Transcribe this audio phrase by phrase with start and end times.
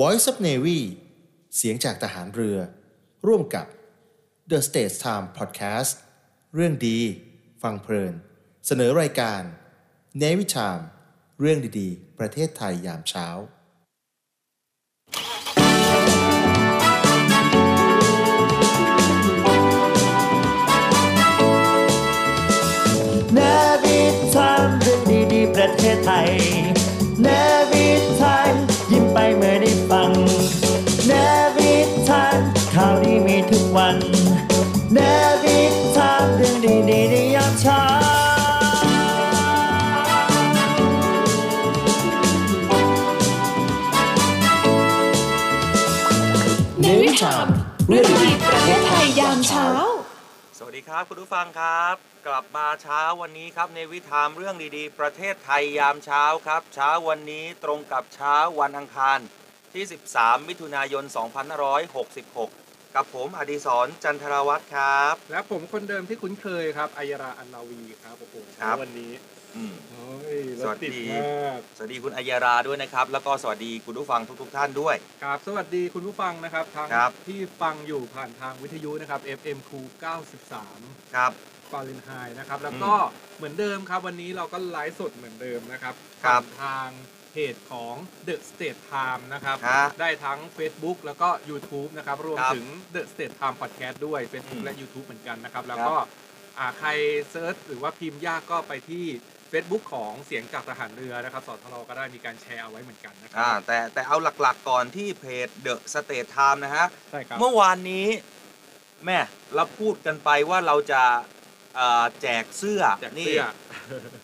[0.00, 0.80] Voice of Navy
[1.56, 2.58] เสียงจากทหารเรือ
[3.26, 3.66] ร่วมกับ
[4.50, 5.92] The States Time Podcast
[6.54, 6.98] เรื่องดี
[7.62, 8.14] ฟังเพลิน
[8.66, 9.42] เสนอรายการ
[10.22, 10.84] Navy Time
[11.40, 13.28] เรื่องดีๆ ประเทศไทยยามเช้า
[23.34, 23.38] เน
[23.84, 24.00] วิ
[24.34, 25.00] ทามเรื่อง
[25.32, 26.30] ดีๆ ประเทศไทย
[27.22, 49.68] เามเรื่องดีๆประเทศไทยยามเช้า
[50.58, 51.94] สวัสดีครับคุณผู้ฟังครับ
[52.26, 59.18] กลับมาเช้าวันนี้ครับในวิถามเรื่องดีๆ ประเทศไทยยามเช้าครับ เช้าวันนี้ตรงกับเช้าวันอังคาร
[59.72, 59.84] ที่
[60.16, 61.04] 13 มิถุนายน
[62.20, 69.12] 2566 กับผมอดีศรจันทรวัฒน์ครับ และผมคนเดิมที่คุ้นเคยครับ อัยราอันนาวีครับโอ้โหครับ วันนี้
[69.56, 69.99] อืม โอ้
[70.34, 79.80] ยรสวัถสดี ติดมากสวัสดีคุณอัยยาราด้วยนะครับ แล้วก็สวัสดีคุณผู้ฟังทุก ๆ ท่านด้วยครับสวัสดีคุณผู้ฟังนะครับทางครับ ที่ฟังอยู่ผ่านทางวิทยุนะครับ FM คู
[80.46, 81.32] 93ครับ
[81.70, 82.94] ฟาเรนไฮต์นะครับ แล้วก็
[83.36, 85.94] เหมือนเดิมครับ วันนี้เราก็ไลฟ์สดเหมือนเดิมนะครับ
[86.24, 86.88] ครับ ผ่านทาง
[87.32, 87.94] เพจของ
[88.26, 93.96] The State Time นะครับ ฮะ ได้ทั้ง Facebook แล้วก็ YouTube นะครับ รวมครับถึง The State Time Podcast
[94.06, 95.96] ด้วย Facebook อืมและ YouTube เหมือนกันนะครับ แล้วครับก็
[96.58, 96.90] อ่าใคร
[97.30, 99.06] search หรือว่าพิมพ์ยากก็ไปที่
[99.52, 108.06] Facebook ของเสียงจากทหารเรือนะครับสทรก็ได้มีการแชร์เอาไว้เหมือนกันนะคอ่ารับแต่แต่เอาหลักๆก่อนที่เพจ The State Time นะฮะ ใช่ครับ เมื่อวานนี้
[109.04, 109.18] แม่
[109.54, 111.02] เราพูดกันไปว่าเราจะ
[111.76, 113.44] เอ่อแจกเสื้อแจกนี่เสื้อ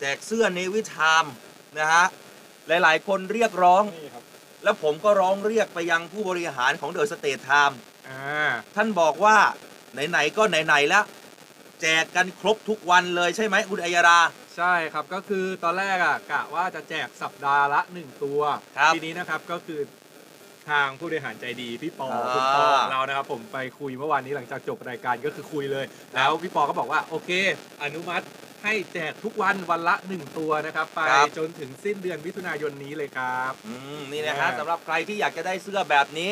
[0.01, 1.25] แจกเสื้อ Navy Time
[1.79, 2.05] นะฮะ
[2.69, 4.25] หลายๆ คนเรียกร้อง นี่ครับ
[4.65, 9.37] แล้วผมก็ร้องเรียกไปยังผู้บริหารของ The State Time อ่าท่านบอกว่า
[10.11, 11.05] ไหน ๆ ก็ไหน ๆ แล้ว
[11.81, 14.21] แจกกันครบทุกวันเลยใช่ไหมคุณอัยยารา
[14.57, 18.41] ใช่ครับก็คือตอนแรกอะกะว่าจะแจกสัปดาห์ละหนึ่งตัว
[18.79, 19.81] ครับทีนี้นะครับก็คือ
[20.71, 25.85] ทางผู้บริหารใจดีพี่ปออ่าคุณปอของเรานะครับผมไปคุยเมื่อวานนี้หลังจากจบรายการก็คือคุยเลย
[26.15, 27.31] แล้วพี่ปอก็บอกว่าโอเค
[27.83, 28.25] อนุมัติ
[28.65, 36.31] ให้แจกทุกวันวันละหนึ่งตัวนะครับ ไปครับ จนถึงสิ้นเดือนมิถุนายนนี้เลยครับ อืมนี่นะฮะอ่าสำหรับใครที่อยากจะได้เสื้อแบบนี้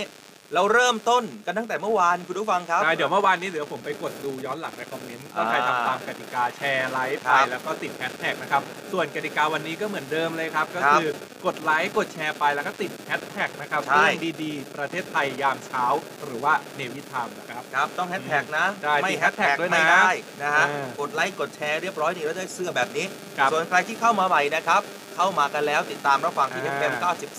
[0.54, 8.62] เราเริ่มต้นกันตั้งแต่เมื่อวานคุณผู้ฟังครับใช่เดี๋ยวเมื่อวานนี้เดี๋ยวผมไปกดดูย้อนหลังในคอมเมนต์ถ้าใครอ่าทำตามกติกาแชร์ไลฟ์ครัไปบแล้วก็ติดแฮชแท็กนะครับ
[8.92, 11.10] ส่วนกติกาวันนี้ก็เหมือนเดิมเลยครับ ก็ครับคือ
[11.46, 15.84] กดไลค์กดแชร์ไปแล้วก็ติดแฮชแท็กนะครับใช่ เรื่องดีๆ ประเทศไทยยามเช้า
[16.24, 20.10] หรือว่าเนวิทามนะครับ ครับต้องแฮชแท็กนะได้ไม่ติดแฮชแท็ก hashtag ด้วยนะไม่ได้
[20.42, 23.06] นะฮะอ่ากดไลค์กดแชร์เรียบร้อยนี่แล้วได้เสื้อแบบนี้
[23.38, 24.82] ครับ ส่วนใครที่เข้ามาใหม่นะครับ
[25.16, 26.92] เข้ามากันแล้ว ติดตามรับฟังที่อ่า FM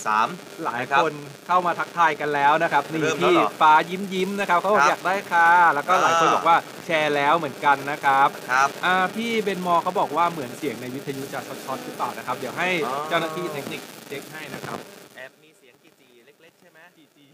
[0.06, 1.14] 93 หลายนะครับคน
[1.46, 6.56] เข้ามาทักทายกันแล้วนะครับนี่เริ่มแล้วที่เหรอฟ้ายิ้มยิ้มๆนะครับเขาบอกครับอยากได้ค่ะ แล้วก็หลายคนอ่าบอกว่า
[6.86, 14.78] แชร์แล้วเหมือนกันนะครับครับอ่าพี่เบนมอเขาบอกว่าเหมือนเสียงในวิทยุจะช็อตๆหรือเปล่านะครับ เดี๋ยวให้อ๋อเจ้าหน้าที่เทคนิคเช็คให้นะครับ
[15.16, 17.24] แอบมีเสียงจีจีเล็กๆใช่ไหมจีจี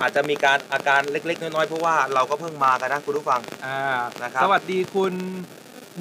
[0.00, 3.80] อาจจะมีการอาการเล็ก ๆ น้อยๆเพราะว่าเราก็เพิ่งมากันนะคุณผู้ฟังอ่า
[4.22, 5.14] นะครับสวัสดีคุณ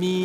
[0.03, 0.17] มี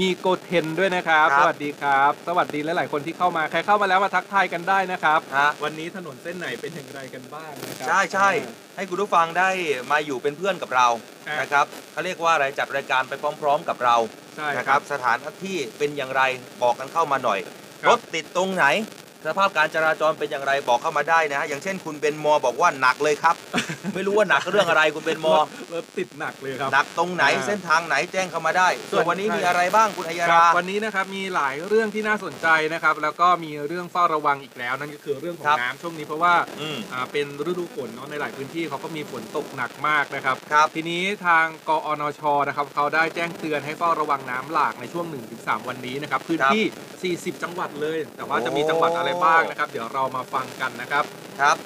[0.00, 8.28] มีโกเทนด้วยนะครับ ครับสวัสดีครับ สวัสดีหลายๆคนที่เข้ามา ใครเข้ามาแล้วมาทักทายกันได้นะครับ ฮะวันนี้ถนนเส้นไหนเป็นอย่างไรกันบ้างนะครั ใช่ใช่
[8.76, 9.50] ให้คุณผู้ฟังได้
[9.92, 10.88] มาอยู่เป็นเพื่อนกับเรา
[11.28, 13.96] อ่านะครับเขาเรียกว่าอะไรจัดรายการไปพร้อม ๆ กับเรา
[14.36, 16.22] ใช่ นะคครัรับบสถานที่เป็นอย่างไร
[16.62, 17.38] บอกกันเข้ามาหน่อย
[17.82, 18.66] ครับ รถติดตรงไหน
[19.26, 23.36] สภาพการจราจรเป็นอย่างไรบอกเข้ามาได้นะฮะอย่างเช่นคุณเบนมอบอกว่าหนักเลยครับ
[23.94, 51.04] ไม่รู้ว่าหนักเรื่องอะไรคุณเบนมอรถรถติดหนักเลยครับหนักตรงไหนอ่าเส้นทางไหนแจ้งเข้ามาได้ ส่ส่ววนนวันนี้ใช่มีอะไรบ้างคุณอัยครารับวันนี้นะครับมีหลายเรื่องที่น่าสนใจนะครับ แล้วก็มีเรื่องเฝ้าระวังอีกแล้ว นั่นก็คือเรื่องขอครังบน้ำช่วงนี้เพราะว่าอืมอ่าเป็นฤดูฝนเนาะในหลายพื้นที่เขาก็มีฝนตกหนักมากนะครับครับทีนี้ทางกอนชนะครับเขาได้แจ้งเตือนให้เฝ้าระวังน้ำหลากในช่วง 1-3 วันนี้นะครับพื้นที่ 40 จังหวัดเลย แต่ว่าจะมีจังหวัดอะไรบ้างนะครับ เดี๋ยวเรามาฟังกันนะครับ
[51.40, 51.56] ครับ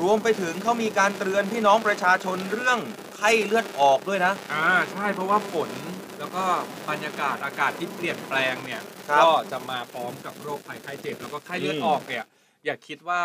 [0.00, 2.78] รวมไปถึงเขามีการเตือนพี่น้องประชาชนเรื่อง
[3.16, 5.70] ไข้เลือดออกด้วยนะ อ่าใช่เพราะว่าฝน
[6.18, 6.44] แล้วก็
[6.90, 12.24] บรรยากาศอากาศที่เปลี่ยนแปลงเนี่ยครับก็จะมาพร้อมกับโรคภัยไข้เจ็บแล้วก็ไข้เลือดอืมออกเนี่ย
[12.64, 13.22] อย่าคิดว่า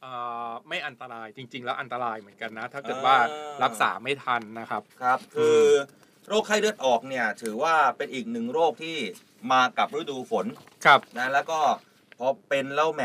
[0.00, 0.12] เอ่
[0.48, 3.16] อไม่อันตรายจริง ๆ แล้วอันตรายเหมือนกันนะ ถ้าเกิดว่า
[3.64, 5.58] รักษาไม่ทันนะครับครับคือ
[6.28, 8.96] โรคไข้เลือดออกเนี่ยถือว่าเป็นอีกหนึ่งโรคที่
[9.52, 10.46] มากับฤดูฝน
[10.84, 11.60] ครับนะแล้วก็
[12.18, 13.02] พอเป็นแล้วแหม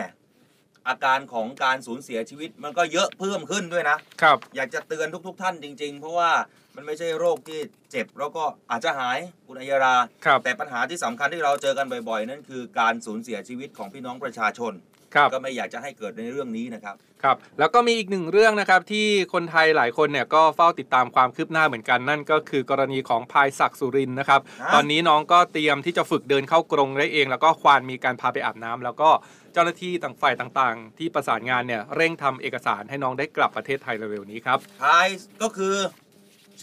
[0.87, 6.31] อาการของการสูญเสียชีวิตมันก็เยอะเพิ่มขึ้นด้วยนะ ครับ อยากจะเตือนทุก ๆ ท่านจริง ๆ เพราะว่า
[6.75, 7.59] มันไม่ใช่โรคที่
[7.91, 9.17] เจ็บแล้วก็อาจจะหาย
[9.47, 9.95] คุณอัยรา
[10.25, 14.73] ครับ แต่ปัญหาที่สำคัญที่เราเจอกันบ่อยๆ นั่นคือการสูญเสียชีวิตของพี่น้องประชาชน
[15.15, 29.09] ครับ ก็ไม่อยากจะให้เกิดในเรื่องนี้นะครับ ครับแล้วก็มีอีกหนึ่งเรื่องนะครับที่คนไทยหลายคนเนี่ยก็เฝ้าติดตามความคืบหน้าเหมือนกันนั่นก็คือกรณีของพายศักดิ์สุรินทร์นะครับฮะตอนนี้น้องก็เตรียมที่จะฝึกเดินเข้ากรงได้เอง แล้วก็ควานมีการพาไปอาบน้ำแล้วก็
[29.53, 35.07] เจ้าหน้าที่ต่างฝ่ายต่างๆ ที่ประสานงานเนี่ยเร่งทำเอกสารให้น้องได้กลับประเทศไทยเร็วๆนี้ครับพาย
[35.41, 35.75] ก็คือ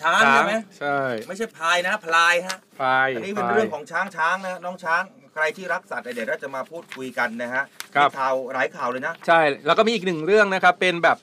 [0.01, 0.99] ช้างใช่ไหมใช่
[1.29, 5.03] ไม่ใช่พายนะพลายฮะพายอันนี้เป็นเรื่องของช้างช้างนะน้องช้าง
[5.35, 11.17] ใครที่รักสัตว์เดี๋ยวเราจะมาพูดคุยกันนะฮะครับ มีข่าวหลายข่าวเลยนะ ใช่ แล้วก็มีอีกหนึ่งเรื่องนะครับ เป็นแบบ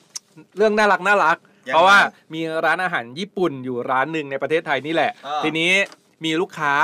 [0.56, 1.36] เรื่องน่ารักน่ารัก
[1.68, 1.98] ยังไงเพราะว่า
[2.34, 5.72] มีร้านอาหารญี่ปุ่นอยู่ร้านหนึ่งในประเทศไทยนี่แหละ อ่าทีนี้
[6.24, 6.74] มีลูกค้า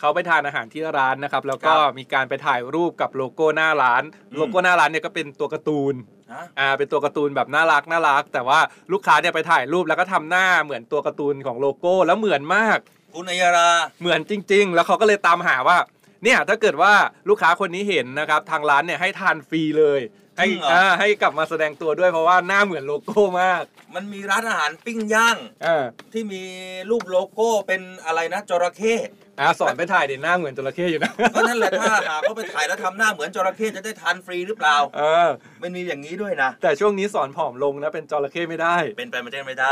[0.00, 5.94] เขาไปทานอาหารที่ร้านนะครับ แล้วก็ครับมีการไปถ่ายรูปกับโลโก้หน้าร้าน อืม โลโก้หน้าร้านเนี่ยก็เป็นตัวการ์ตูน
[6.32, 8.60] ฮะ อ่า เป็นตัวการ์ตูนแบบน่ารักน่ารัก แต่ว่า
[8.92, 12.78] ลูกค้าเนี่ยไปถ่ายรูปแล้วก็ทำหน้าเหมือนตัวการ์ตูนของโลโก้แล้วเหมือนมาก
[13.14, 13.70] คุณอัยรา
[14.00, 15.76] เหมือนจริง ๆ แล้วเขาก็เลยตามหาว่า
[16.24, 16.92] เนี่ยถ้าเกิดว่า
[17.28, 20.00] ลูกค้าคนนี้เห็นนะครับทางร้านเนี่ยให้ทานฟรีเลย
[20.36, 23.62] ให้จริงเหรออ่าให้กลับมาแสดงตัวด้วยเพราะว่าหน้าเหมือนโลโก้มาก
[23.94, 25.36] มันมีร้านอาหารปิ้งย่าง
[25.66, 26.42] อ่าที่มี
[26.90, 28.94] รูปโลโก้เป็นอะไรนะจระเข้
[29.40, 35.28] อ่าสอนไปถ่ายเดี๋ยวหน้าเหมือนจระเข้อยู่นะก็นั่นแหละถ้าหากเขาไปถ่ายแล้วทำหน้าเหมือนจระเข้จะได้ทานฟรีหรือเปล่า เออ
[35.62, 39.70] มันมีอย่างนี้ด้วยนะ แต่ช่วงนี้สอนผอมลงนะเป็นจระเข้ไม่ได้ เป็นไปไม่ได้ไม่ได้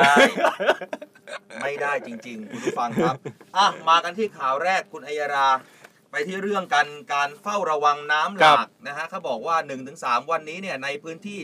[1.62, 3.16] ไม่ได้จริง ๆ คุณผู้ฟังครับ
[3.56, 5.48] อะ มากันที่ข่าวแรกคุณอัยรา
[6.10, 9.56] ไปที่เรื่องการการเฝ้าระวังน้ำหครัลาบกนะฮะเขาบอกว่า
[9.92, 11.40] 1-3 วันนี้เนี่ยในพื้นที่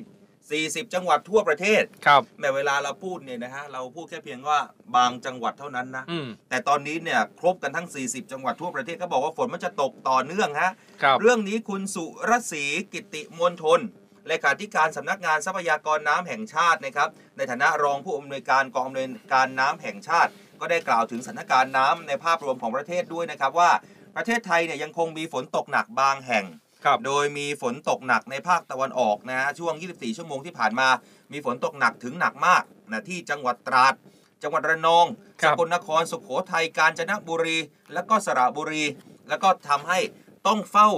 [0.80, 4.58] 40 จังหวัดทั่วประเทศ ครับ แม้เวลาเราพูดเนี่ยนะฮะเราพูดแค่เพียงว่า
[4.96, 10.70] บางจังหวัดเท่านั้นนะ อืมแต่ตอนนี้เนี่ยครบกันทั้ง 40 จังหวัดทั่วประเทศเขาบอกว่าฝนมันจะตกต่อเนื่องฮะ
[11.02, 13.80] ครับ เรื่องนี้คุณสุรศรีกิติมวลทน
[14.28, 23.70] เลขาธิการสำนักงานทรัพยากรน้ำแห่งชาตินะครับ ในฐานะรองผู้อำนวยการกองอำนวยการน้ำแห่งชาติ ก็ได้กล่าวถึงสถานการณ์น้ำในภาพรวมของประเทศด้วยนะครับว่า
[24.16, 26.44] ประเทศไทยเนี่ยยังคงมีฝนตกหนักบางแห่ง
[26.84, 30.88] ครับ โดยมีฝนตกหนักในภาคตะวันออกนะฮะช่วง 24 ชั่วโมงที่ผ่านมา
[31.32, 33.94] มีฝนตกหนักถึงหนักมากนะที่จังหวัดตราด
[34.42, 35.06] จังหวัดระนอง
[35.40, 37.58] คสรับ กลนครสุโขทัยกาญจนบุรี
[37.92, 38.84] และก็สระบุรี
[39.28, 39.98] แล้วก็ทำให้
[40.46, 40.88] ต้องเฝ้า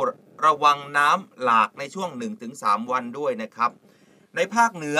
[0.46, 2.08] ระวังน้ำหลากในช่วง
[2.50, 3.70] 1-3 วันด้วยนะครับ
[4.36, 4.98] ในภาคเหนือ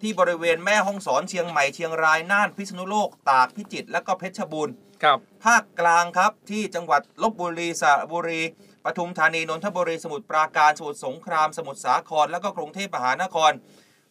[0.00, 4.74] ที่บริเวณแม่ฮ่องสอนเชียงใหม่เชียงรายน่านพิษณุโลกตากพิจิตรและก็เพชรบูรณ์
[5.04, 8.42] ครับ ภาคกลางครับที่จังหวัดลบบุรีสระบุรี
[8.84, 13.50] ปทุมธานีนนทบุรีสมุทรปราการสมุทรสงคราม สมุทรสาคร แล้วก็กรุงเทพมหานคร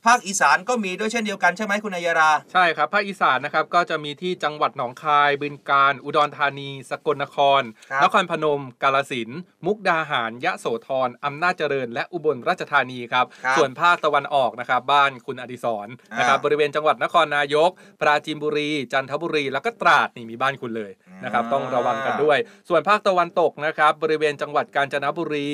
[0.06, 7.62] ภาคอีสานก็มีด้วยเช่นเดียวกันใช่ไหมคุณนายรา ใช่ครับ ภาคอีสานนะครับก็จะมีที่จังหวัดหนองคาย บึงกาฬอุดรธานี สกลนคร
[7.92, 15.88] ครับ นครพนม กาลสินธุ์มุกดาหาร ยะโสธรอำนาจเจริญ และอุบลราชธานีครับ ครับส่วนภาคตะวันออกนะครับ บ้านคุณอดิศร
[16.20, 17.70] นะครับอ่าบริเวณจังหวัดนครนายก
[18.02, 20.92] ปราจีนบุรี จันทบุรี แล้วก็ตราดนี่มีบ้านคุณเลย
[21.24, 22.38] นะครับอ่า ต้องระวังกันด้วย
[22.70, 25.50] ส่วนภาคตะวันตกนะครับบริเวณจังหวัดกาญจนบุรี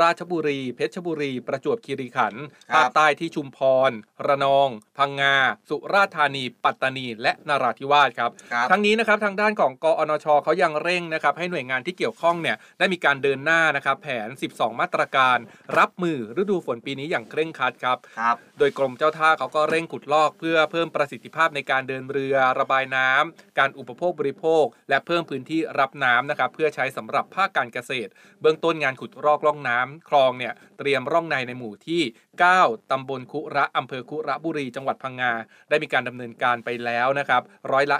[0.00, 2.42] ราชบุรี เพชรบุรี ประจวบคีรีขันธ์
[2.74, 3.58] ครับ ภาคใต้ที่ชุมพ
[3.88, 3.89] ร
[4.26, 5.34] ระนอง พังงา
[5.68, 15.38] สุราษฎร์ธานี ปัตตานี และนราธิวาสครับครับ ทั้งนี้นะครับทางด้านของกอนชเขายังเร่งนะครับให้หน่วยงานที่เกี่ยวข้องเนี่ยได้มีการเดินหน้านะครับแผน 12 มาตรการ
[15.78, 28.10] รับมือฤดูฝนปีนี้อย่างเคร่งครัดครับครับ โดยกรมเจ้าท่าเขาก็เร่งขุดลอกเพื่อเพิ่มประสิทธิภาพในการเดินเรือระบายน้ำการอุปโภคบริโภค และเพิ่มพื้นที่รับน้ำนะครับเพื่อใช้สำหรับภาคการเกษตร
[28.40, 32.02] เบื้องต้นงานขุดลอกร่องน้ำคลองเนี่ยเตรียมร่องในในหมู่ที่
[32.46, 35.32] 9ตำบลคุระอำเภอคุระบุรีจังหวัดพังงา
[35.68, 37.98] ได้มีการดำเนินการไปแล้วนะครับร้อยละ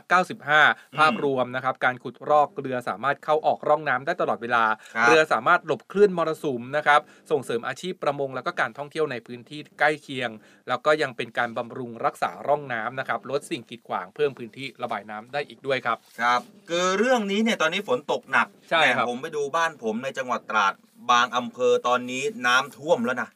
[0.48, 10.30] 95 ภาพรวมนะครับการขุดลอกเรือสามารถเข้าออกร่องน้ำได้ตลอดเวลาครับเรือสามารถหลบคลื่นมรสุมนะครับส่งเสริมอาชีพประมงแล้วก็การท่องเที่ยวในพื้นที่ใกล้เคียง
[10.68, 20.74] แล้วก็ยังเป็นการบำรุงรักษาร่องน้ำนะครับลดสิ่งกีดขวางเพิ่มพื้นที่ระบายน้ำได้อีกด้วยครับครับคือเรื่องนี้เนี่ยตอนนี้ฝนตกหนักใช่ครับแหม่ผมไปดูบ้านผมในจังหวัดตราด
[21.10, 23.28] บางอำเภอตอนนี้น้ำท่วมแล้วนะ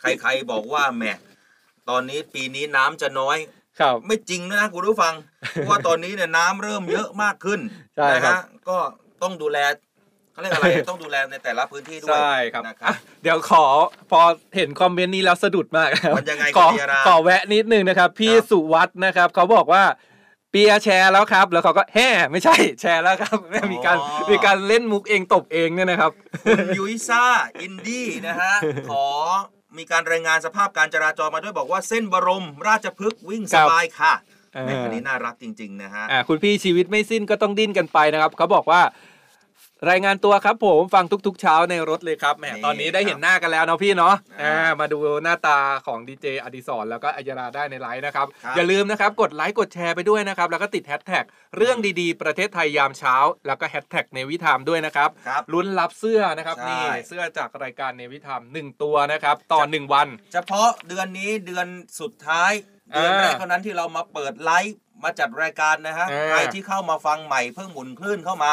[0.00, 1.04] ใครๆบอกว่าแหม
[1.90, 3.38] ตอนนี้ปีนี้น้ำจะน้อย
[3.80, 5.14] ครับไม่จริงนะคุณผู้ฟัง
[5.50, 7.60] เพราะว่าตอนนี้เนี่ยน้ำเริ่มเยอะมากขึ้น
[7.96, 8.76] ใช่นะครับฮะก็
[9.22, 9.58] ต้องดูแล
[10.32, 13.64] เขาเรียกอะไรต้องดูแลในแต่ละพื้นที่ด้วยใช่ครับนะครับอะเดี๋ยวขอ
[14.10, 14.20] พอ
[14.56, 19.84] เห็นคอมเมนต์นี้แล้วสะดุดมากครับมันยังไงขอคุณธีราขอแวะนิดนึงนะครับ พี่ครับสุวัฒน์นะครับ เขาบอกว่า
[20.50, 23.36] เปียร์แชร์แล้วครับ แล้วเขาก็แฮ่ไม่ใช่แชร์แล้วครับ
[23.72, 23.96] มีการ
[24.30, 26.12] มีการเล่นมุกเองตบเองเนี่ยนะครับ
[26.44, 27.24] คุณยุ้ยซ่า
[27.60, 28.52] อินดี้นะฮะ
[28.90, 29.06] ขอ
[29.78, 34.12] มีการรายงานสภาพการจราจรมาด้วยบอกว่าเส้นบรม ราชพฤกษ์วิ่งสบายค่ะ
[34.54, 38.80] เออแหม่อันนี้น่ารักจริง ๆ นะฮะ อ่าคุณพี่ชีวิตไม่สิ้นก็ต้องดิ้นกันไปนะครับ เขาบอกว่า
[39.90, 51.24] รายงานตัวครับผมฟังทุก ๆ เช้าในรถเลยครับแหมนี่ตอนนี้ได้เห็นหน้ากันแล้วเนาะพี่เนาะอ่าอ่ามาดูหน้าตาของดีเจอดิศรแล้วก็อัยราได้ในไลฟ์นะครับครับ อย่าลืมนะครับ กดไลค์กดแชร์ไปด้วยนะครับ แล้วก็ติดแฮชแท็ก
[51.56, 61.66] เรื่องดีๆ ประเทศไทยยามเช้า แล้วก็แฮชแท็กเนวิทามด้วยนะครับครับลุ้นรับเสื้อนะครับใช่นี่เสื้อจากรายการเนวิทามหนึ่งตัวนะครับต่อหนึ่งวัน เฉพาะเดือนนี้เดือน
[62.00, 62.52] สุดท้าย
[62.94, 68.52] เดือนอ่าแรกเท่านั้นที่เรามาเปิดไลฟ์มาจัดรายการนะฮะอ่าใครที่เข้ามาฟังใหม่เพิ่งหมุนคลื่นเข้ามา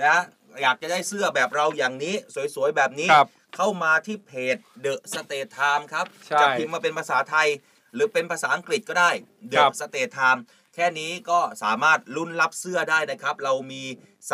[0.00, 0.22] นะฮะ
[0.62, 2.14] อยากจะได้เสื้อแบบเราอย่างนี้
[2.54, 7.48] สวยๆ แบบนี้ ครับเข้ามาที่เพจ The State Time ครับ ใช่จะพิมพ์มาเป็นภาษาไทย
[7.94, 9.10] หรือเป็นภาษาอังกฤษก็ได้
[9.50, 10.40] The ครับ State Time
[10.74, 13.82] แค่นี้ก็สามารถลุ้นรับเสื้อได้นะครับ เรามี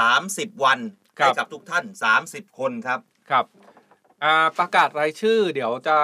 [0.06, 0.78] 30 วัน
[1.16, 1.84] ให้กับทุกท่าน
[2.22, 3.00] 30 คนครับ
[3.30, 3.44] ครับ
[4.24, 5.96] อ่าประกาศรายชื่อ เดี๋ยวจะ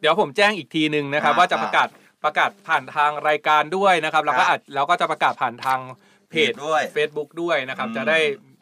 [0.00, 1.88] เดี๋ยวผมแจ้งอีกทีหนึ่งนะครับ อ่าว่าจะประกาศ
[2.24, 5.78] ประกาศผ่านทางรายการด้วยนะครับ แล้วก็ครับอาจแล้วก็จะประกาศผ่านทาง
[6.30, 8.18] เพจเพจด้วย Facebook ด้วยนะครับ อืมจะได้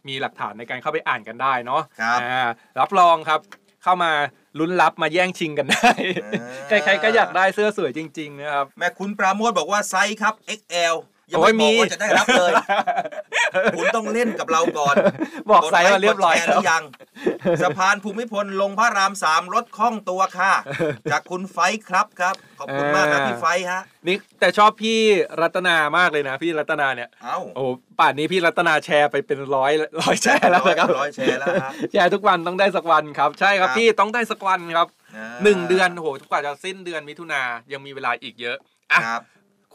[0.08, 2.48] มีหลักฐานในการเข้าไปอ่านกันได้เนาะครับอ่า
[2.80, 3.40] รับรองครับ
[3.82, 4.12] เข้ามา
[4.58, 5.90] ลุ้นรับมาแย่งชิงกันได้
[6.25, 10.94] อ่าใครๆก็อยากได้เสื้อสวยจริง ๆ นะครับ แม่คุณปราโมทบอกว่าไซส์ครับ XL
[11.33, 12.52] ยังโอ้ไม่ยบอกมีว่าจะได้รับเลย
[13.76, 14.95] คุณต้องเล่นกับเราก่อน
[15.50, 16.83] บอกไซส์มาเรียบร้อยกดไลค์กดแชหรือยัง
[17.62, 20.52] สะพานภูมิพลลงพระรามสามรถคล่องตัวค่ะ
[21.12, 24.99] จากคุณไฟท์ครับครับ ขอบคุณมากครับพี่ไฟท์ฮะ นี่แต่ชอบพี่
[25.40, 27.64] รัตนามากเลยนะ พี่รัตนาเนี่ย เอ้า โอ้
[27.99, 37.42] ป่านนี้พี่รัตนาแชร์ไปเป็นร้อยร้อยแชร์แล้วนะครับร้อยแชร์แล้วฮะแชร์ทุกวันต้องได้สักวันครับ ใช่ครับครับพี่ต้องได้สักวันครับอ่าหนึ่งเดือนโอ้โหกว่าจะสิ้นเดือนมิถุนา
[37.73, 38.56] ยังมีเวลาอีกเยอะ
[38.92, 39.00] อะ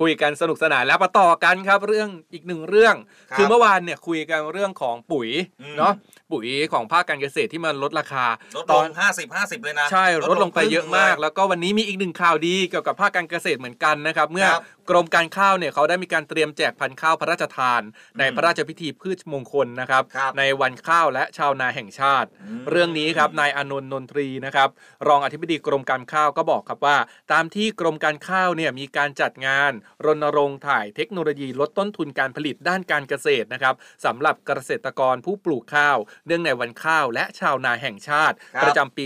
[0.01, 2.96] ครับคุยกันสนุกสนานแล้วมาต่อกันครับเรื่องอีกหนึ่งเรื่อง
[3.31, 5.29] ครับคือเมื่อวานเนี่ยคุยกันเรื่องของปุ๋ย
[5.62, 5.93] อืม เนาะ
[6.31, 8.25] ปุ๋ยของภาคการเกษตรที่มันลดราคา
[8.58, 17.81] ลดตลอนงห้าสิบห้าสิบเลยนะ ใช่ลดลงไปเยอะมากครึ่งหนึ่งแล้วก็วันนี้มีอีกหนึ่งข่าวดีเกี่ยวกับภาคการเกษตรเหมือนกันนะครับ เมื่อครับกรมการข้าวเนี่ยเขาได้มีการเตรียมแจกพันธุ์ข้าวพระราชทาน
[18.20, 24.70] ในพระราชพิธีพืชมงคลนะครับครับ ในวันข้าวและชาวนาแห่งชาติอืมเรื่องนี้ครับนายอานนท์นนทรีนะครับ
[25.08, 26.98] รองอธิบดีกรมการข้าวก็บอกครับว่า
[27.31, 29.72] ตามที่กรมการข้าวเนี่ยมีการจัดงาน
[30.05, 39.05] รณรงค์ถ่ายเทคโนโลยีลดต้นทุนการผลิตด้านการเกษตรนะครับสำหรับเกษตรกรผู้ปลูกข้าว เนื่องในวันข้าวและชาวนาแห่งชาติครับประจำปี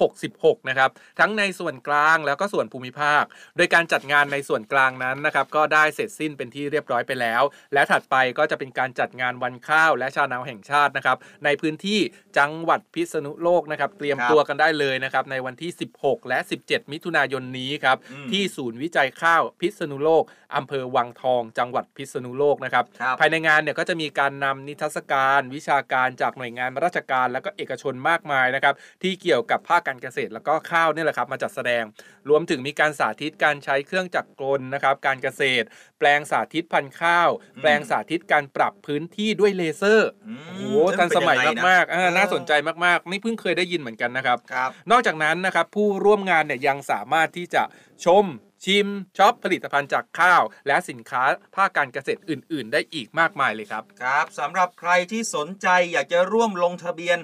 [0.00, 3.22] 2566 นะครับ ทั้งในส่วนกลางแล้วก็ส่วนภูมิภาค
[3.56, 7.42] โดยการจัดงานในส่วนกลางนั้นนะครับก็ได้เสร็จสิ้นเป็นที่เรียบร้อยไปแล้ว
[7.74, 12.00] และถัดไปก็จะเป็นการจัดงานวันข้าวและชาวนาแห่งชาตินะครับในพื้นที่
[12.38, 20.24] จังหวัดพิษณุโลกนะครับเตรียมครับตัวกันได้เลยนะครับในวันที่ 16 และ 17 มิถุนายนนี้ครับอืมที่ศูนย์วิจัยข้าวพิษณุโลก
[20.56, 31.84] อำเภอวังทอง จังหวัดพิษณุโลกนะครับครับภายในงานเนี่ยก็จะมีการนำนิทรรศการ วิชาการจากหน่วยงานราชการ และก็เอกชนมากมายนะครับที่เกี่ยวกับภาคการเกษตร แล้วก็ข้าวเนี่ยแหละครับมาจัดแสดง
[32.28, 35.66] รวมถึงมีการสาธิตการใช้เครื่องจักรกลนะครับ การเกษตร
[35.98, 42.52] แปลงสาธิตพันธุ์ข้าว แปลงสาธิตการปรับพื้นที่ด้วยเลเซอร์อืมโอ้โหทันสมัยเป็นงไงะมากๆอ่าเออน่าสนใจ
[42.84, 47.62] มากๆนี่เพิ่งเคยได้ยินเหมือนกันนะครับครับนอกจากนั้นนะครับผู้ร่วมงานเนี่ยยังสามารถที่จะ
[48.04, 48.24] ชม
[48.64, 48.88] ชิม
[49.18, 51.24] ช็อปผลิตภัณฑ์จากข้าว และสินค้า
[51.54, 57.18] ภาคการเกษตรอื่น ๆ ได้อีกมากมายเลยครับ ครับสำหรับใครที่สนใจอยากจะร่วมลงทะเบียน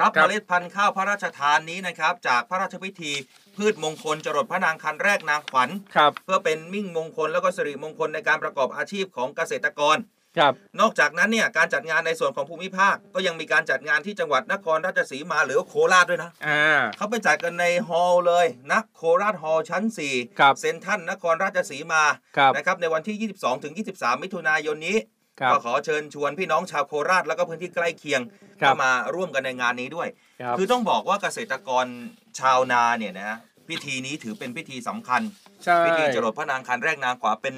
[0.00, 3.12] รับครัเมบล็ดพันธุ์ข้าวพระราชทานนี้นะครับ จากพระราชพิธี
[3.56, 9.96] พืชมงคลจรดพระนางคันแรกนางขวัญครับเพื่อเป็นมิ่งมงคลแล้วก็สิริมงคลในการประกอบอาชีพของเกษตรกร
[10.38, 19.82] ครับนอกจากนั้นเนี่ยการจัดงานในส่วนของภูมิภาค ก็ยังมีการจัดงานที่จังหวัดนครราชสีมาหรือว่าโคราชด้วยนะอ่าเขาไปจัดกันในฮอลล์เลยนะโคราชฮอลล์ชั้น
[20.12, 22.02] 4ครับเซ็นทรัลนครราชสีมา
[22.36, 28.20] ครับนะครับในวันที่ 22ถึง23 มิถุนายนนี้ครับ ก็ขอเชิญชวนพี่น้องชาวโคราชแล้วก็พื้นที่ใกล้เคียง
[28.60, 30.08] ครับเข้ามาร่วมกันในงานนี้ด้วย
[30.40, 31.86] ครับคือต้องบอกว่าเกษตรกร
[32.40, 33.38] ชาวนาเนี่ยนะฮะ
[33.68, 35.22] พิธีนี้ถือเป็นพิธีสำคัญ
[35.64, 37.54] ใช่พิธีจรดพระนางคันแรกนางขวาเป็น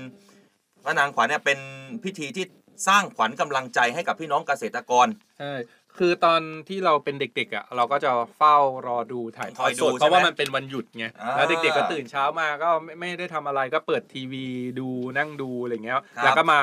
[0.85, 1.59] พระนางขวาเนี่ยเป็น
[2.05, 2.45] พิธีที่
[2.89, 5.07] สร้างขวัญกำลังใจให้กับพี่น้องเกษตรกร
[5.39, 5.53] ใช่
[5.99, 8.57] คือตอนที่เราเป็นเด็กๆอะเราก็จะเฝ้า
[8.87, 14.47] รอดูถ่ายทคออดยสดูดใช่ไหมเพราะว่ามันเป็นวันหยุดไงอ่าแล้วเด็กๆก็ตื่นเช้ามาก็ไม่ไม่ได้ทำอะไรก็เปิดทีวี
[14.79, 16.61] ดูนั่งดูอะไรเงี้ยครับแล้วก็มา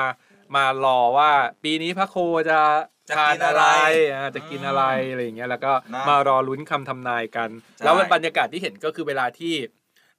[0.56, 1.30] มารอว่า
[1.64, 2.16] ปีนี้พระโค
[2.50, 2.60] จะ
[3.08, 3.66] จะทากินนอะอะไรไร
[4.14, 9.54] อ่าจะกินอะไรอะไรอย่างเงี้ยแล้วก็นะมารอลุ้นคำทำนายกัน ใช่ แล้วบรรยากาศที่เห็นก็คือเวลาที่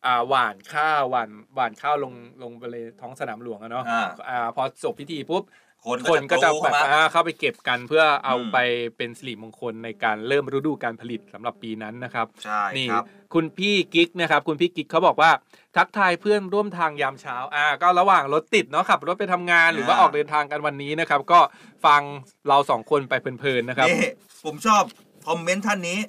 [0.05, 2.13] อ่าหว่านข้าวหว่านหว่านข้าวลง
[2.43, 5.43] ลงไปเลยท้องสนามหลวงอะเนาะ อ่า อ่าพอจบพิธีปุ๊บ
[5.85, 8.57] คนคนก็ก็จะจะแบบเข้ามาอ่าเข้าไปเก็บกันเพื่อเอาอืมไป
[8.97, 15.31] เป็นสิริมงคลในการเริ่มฤดูการผลิตสำหรับปีนั้นนะครับใช่นี่ครับคุณพี่กิ๊กนะครับ คุณพี่กิ๊กเขาบอกว่า
[15.75, 21.39] ทักทายเพื่อนร่วมทางยามเช้าอ่าก็ระหว่างรถติดเนาะขับรถไปทำงานหรือว่าอ่าออกเดินทางกันวันนี้นะครับ ก็
[21.85, 22.01] ฟัง
[22.47, 24.09] เราสองคนไปเพลินๆนะครับนี่
[24.45, 24.83] ผมชอบ
[25.27, 25.99] คอมเมนต์ท่านนี้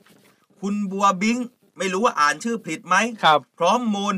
[0.60, 1.36] คุณบัวบิง
[1.78, 4.14] ไม่รู้ว่าอ่านชื่อผิดไหมครับ พร้อมมูล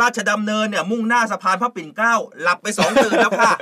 [0.00, 3.52] ราชดำเนินเนี่ยมุ่งหน้าสะพานพระปิ่นเกล้าหลับไปสองตื่นแล้วค่ะ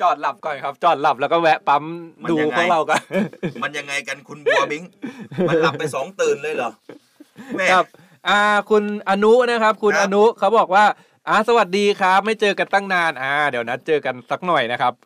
[0.00, 1.84] จอดหลับก่อนครับ จอดหลับแล้วก็แวะปั๊ม
[2.22, 3.00] มันดูยังไงพวกเรากัน
[3.62, 4.82] มันยังไงกันคุณบัวมิง
[5.48, 6.70] มันหลับไปสองตื่นเลยเหรอ
[7.56, 7.86] แม่ครับ
[8.28, 8.40] อ่า
[8.70, 10.84] คุณอนุนะครับ คุณครัอบนุเขาบอกว่า
[11.28, 15.05] อ่าสวัสดีครับ ไม่เจอกันตั้งนานอ่าเดี๋ยวนัดเจอกันสักหน่อยนะครับครั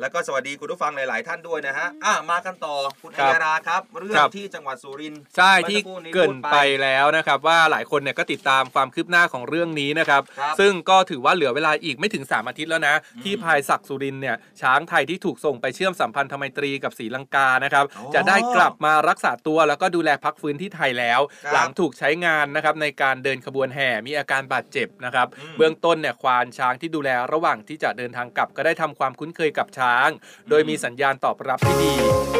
[0.00, 30.08] แล้วก็สวัสดีคุณผู้ฟังหลาย ๆ ท่านด้วยนะฮะอะมากันต่อคุณครัอับยราครับเรื่อครังบที่จังหวัดสุรินทร์ใช่เมื่อที่สักครู่นี้เกรินพูดไปไปแล้วนะครับ ว่าหลายคนเนี่ยก็ติดตามความคืบหน้าของเรื่องนี้นะครับครับซึ่งก็ถือว่าเหลือเวลาอีกไม่ถึง 3 อาทิตย์แล้วนะ ที่พายศักดิ์สุรินทร์เนี่ยช้างไทยที่ถูกส่งไปเชื่อมสัมพันธไมตรีกับศรีลังกานะครับอ๋อจะได้กลับมารักษาตัวแล้วก็ดูแลพักฟื้นที่ไทยแล้วครับหลังถูกใช้งานนะครับในการเดินขบวนแห่มีอาการบาดเจ็บนะครับอืมเบื้องต้นเนี่ยควานช้างที่ดูแลระหว่างที่จะเดินทางกลับก็ได้ทำความคุ้นเคยกับช้าง
[30.48, 31.94] โดยมีสัญญาณตอบรับที่ดี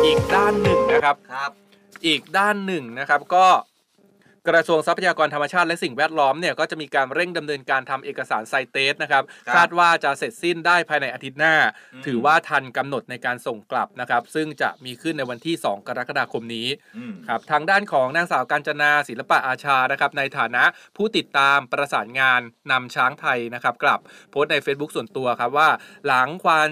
[0.05, 1.51] อีกด้านหนึ่งนะครับครับ
[2.07, 3.47] อีกด้านหนึ่งนะครับก็
[4.49, 11.55] กระทรวงทรัพยากรธรรมชาติและสิ่งแวดล้อมเนี่ยก็จะมีการเร่งดำเนินการทำเอกสารไซเตสนะครับครับ คาดว่าจะเสร็จสิ้นได้ภายในอาทิตย์หน้า
[11.95, 20.65] อืมถือว่าทันกำหนดในการส่งกลับนะครับ ซึ่งจะมีขึ้นในวันที่ 2 กรกฎาคมนี้อืมครับทางด้านของนางสาวกาญจนาศิลปะอาชานะครับในฐานะ
[20.97, 25.69] ผู้ติดตามประสานงานนำช้างไทยนะครับกลับโพสต์ใน Facebook ส่วนตัวครับว่า
[26.07, 26.69] หลังควาน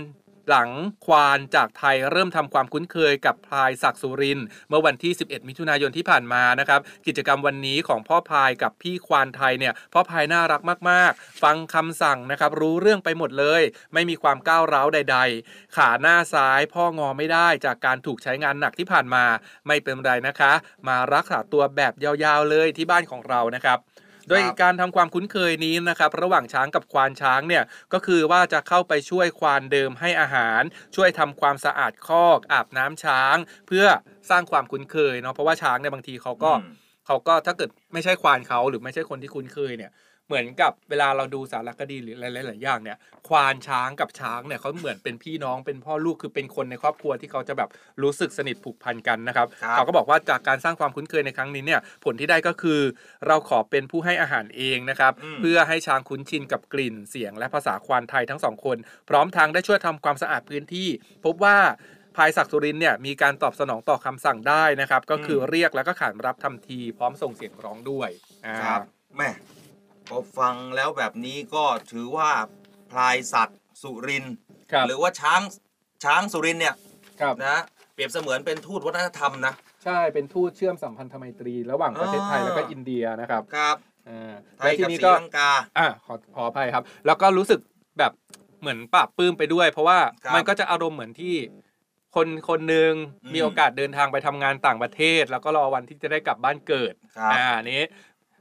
[0.49, 0.71] หลัง
[1.07, 4.39] ควานจากไทยเริ่มทำความคุ้นเคยกับพลายศักสุริน
[4.69, 13.63] เมื่อวันที่ 11 มิถุนายนที่ผ่านมานะครับกิจกรรมวันนี้ของพ่อพายกับพี่ควานไทยเนี่ยพ่อพายน่ารักมาก ๆ ฟังคำสั่งนะครับรู้เรื่องไปหมดเลย
[13.95, 19.25] ไม่มีความก้าวร้าวใด ๆ ขาหน้าซ้ายพ่องอไม่ได้จากการถูกใช้งานหนักที่ผ่านมา
[19.67, 20.53] ไม่เป็นไรนะคะ
[20.89, 23.79] มารักษาตัวแบบยาวๆเลยที่บ้านของเรานะครับ
[24.29, 30.63] โดยการทำความคุ้นเคยนี้นะครับระหว่างช้างกับควานช้างเนี่ยก็คือว่าจะเข้าไปช่วยควานเดิมให้อาหาร
[30.97, 33.37] ช่วยทำความสะอาดคอกอาบน้ำช้าง
[33.69, 33.87] เพื่อ
[34.31, 36.73] สร้างความคุ้นเคยเนาะเพราะว่าช้างเนี่ยบางทีเขาก็อืม
[37.07, 39.91] เขาก็ถ้าเกิดไม่ใช่ควานเขาหรือไม่ใช่คนที่คุ้นเคยเนี่ย
[40.29, 47.69] เหมือนกับเวลาเราดูสารคดีหรืออะไรหลายๆอย่างเนี่ยควานช้างกับช้างเนี่ยเขาเหมือนเป็นพี่น้องเป็นพ่อลูกคือเป็นคนในครอบครัวที่เขาจะแบบ
[48.03, 52.81] รู้สึกสนิทผูกพันกันนะครับครับ เขาก็บอกว่าจากการสร้างความคุ้นเคยในครั้งนี้เนี่ยผลที่ได้ก็คือ
[53.27, 58.77] เราขอเป็นผู้ให้อาหารเองนะครับ อืม เพื่อให้ช้างคุ้นชินกับกลิ่นเสียง และภาษาควานไทยทั้งสองคน
[59.09, 60.89] พร้อมทางได้ช่วยทำความสะอาดพื้นที่
[61.25, 61.57] พบว่า
[62.17, 68.11] พายศักดิ์สุรินทร์เนี่ยมีการตอบสนองต่อคำสั่งได้นะครับ ก็คือเรียกแล้วก็ขานรับทันที พร้อมส่งเสียงร้องด้วย
[68.47, 68.81] อ่า ครับ
[69.17, 69.31] แม่
[70.09, 72.31] พอฟังแล้วแบบนี้ก็ถือว่า
[72.91, 74.35] พลายศักดิ์สุรินทร์
[74.73, 75.41] ครับ หรือว่าช้าง
[76.05, 76.75] ช้างสุรินทร์เนี่ย
[77.21, 77.61] ครับ นะ
[77.95, 83.77] เปรียบเสมือนเป็นทูตวัฒนธรรมนะ ใช่เป็นทูตเชื่อมสัมพันธไมตรีระหว่างประเทศไทยอ่า แล้วก็อินเดียนะครับครับ
[84.09, 87.61] อ่าไทและยทีกับนี้ศรีก็ลังกา อ่าขอขออภัยครับ แล้วก็รู้สึก
[87.99, 88.13] แบบ
[88.61, 91.37] เหมือนปราบปลื้มไปด้วย เพราะว่าครับมันก็จะอารมณ์เหมือนที่
[92.17, 92.93] คนคนหนึ่ง
[93.25, 97.83] อืม มีโอกาสเดินทางไปทำงานต่างประเทศ แล้วก็รอวันที่จะได้กลับบ้านเกิด ครับ อ่าอันนี้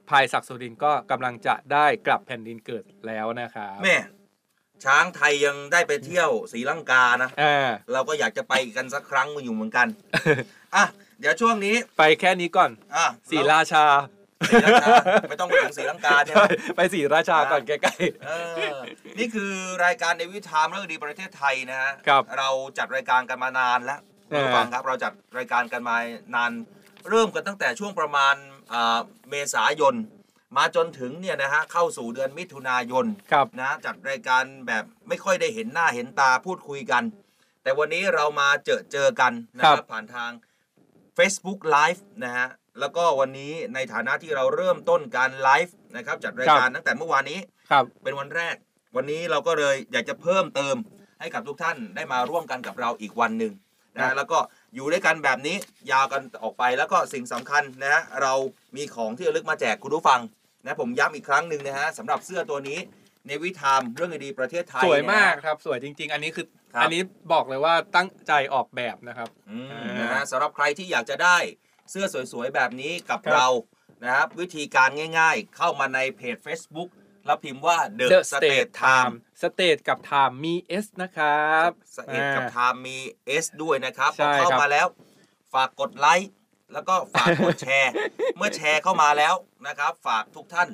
[0.09, 3.97] พายศักดิ์สุรินทร์ก็กำลังจะได้กลับแผ่นดินเกิดแล้วนะครับแม่
[4.85, 9.87] ช้างไทยยังได้ไปเที่ยวศรีลังกานะอ่าเราก็อยากจะไปกันสักครั้งอยู่เหมือนกัน
[10.75, 10.85] อะ
[11.19, 13.85] เดี๋ยวช่วงนี้ไปแค่นี้ก่อนอะศรีราชา
[14.49, 14.87] ศรีลังกา
[15.29, 16.43] ไม่ต้องไปถึงศรีลังกาใช่ไหม
[16.75, 17.93] ไปศรีราชาก่อนใกล้
[18.25, 18.31] เอ
[18.73, 18.75] อ
[19.19, 19.51] นี่คือ
[19.85, 25.97] รายการในวิถามเรื่องดีประเทศไทยนะฮะครับเราจัดรายการกันมานานแล้วเออคุณผู้ฟังครับเราจัดรายการกันมา
[26.35, 26.51] นาน
[27.09, 28.55] เริ่มกันตั้งแต่ช่วงประมาณอ่า
[29.29, 29.95] เมษายน
[30.57, 37.03] มาจนถึงเนี่ยนะฮะเข้าสู่เดือนมิถุนายนๆครับนะจัดรายการแบบไม่ค่อยได้เห็นหน้าเห็นตาพูดคุยกัน
[37.63, 40.31] แต่วันนี้เรามาเจอเจอกันนะคครัรับบผ่านทาง
[41.17, 42.47] Facebook Live นะฮะ
[42.79, 47.39] แล้วก็วันนี้ในฐานะที่เราเริ่มต้นการไลฟ์นะครับจัดรายการตั้งแต่เมื่อวานนี้
[47.71, 48.55] ครับเป็นวันแรก
[48.95, 50.75] วันนี้เราก็เลยอยากจะเพิ่มเติม
[51.19, 53.53] ให้กับทุกท่านได้มาร่วมกันกับเราอีกวันหนึ่ง
[53.99, 54.39] ครันะบแล้วก็
[54.77, 55.55] อยู่ด้วยกันแบบนี้
[55.91, 58.33] ยาวกันออกไปแล้วก็สิ่งสำคัญนะฮะเรา
[58.75, 60.19] มีของที่ระลึกมาแจกคุณผู้ฟัง
[60.63, 62.79] นะผมย้ำอีกครั้งหนึ่งนะฮะสำหรับเสื้อตัวนี้
[63.27, 67.01] ในวิธามเรื่องดีๆประเทศไทยสวยมากเนี่ยนะครับ สวยจริง ๆ อันนี้คือครับอันนี้
[67.33, 71.37] บอกเลยว่าตั้งใจออกแบบนะครับอืมอ่านนะฮะสำหรับใครที่อยากจะได้
[71.91, 73.47] เสื้อสวยๆแบบนี้กับครับเรา
[74.03, 76.89] นะครับวิธีการง่าย ๆ เข้ามาในเพจ Facebook
[77.27, 79.13] แล้วพิมพ์ว่า The, The State State Time Time
[79.43, 82.97] State กับ Time มี S นะครับ สเอ็ดกับอ่าไทม์มี
[83.43, 84.87] S ด้วยนะครับพใช่อเข้าครับ มาแล้ว
[85.53, 86.31] ฝากกดไลค์
[86.73, 87.91] แล้วก็ฝากกดแชร์
[88.37, 89.33] เมื่อแชร์เข้ามาแล้ว
[89.67, 90.69] นะครับ ฝากทุกท่าน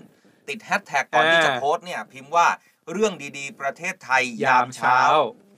[0.47, 2.47] ติดแฮชแท็กก่อนที่จะโพสต์เนี่ย พิมพ์ว่า
[2.91, 4.99] เรื่องดีๆ ประเทศไทยยามเช้า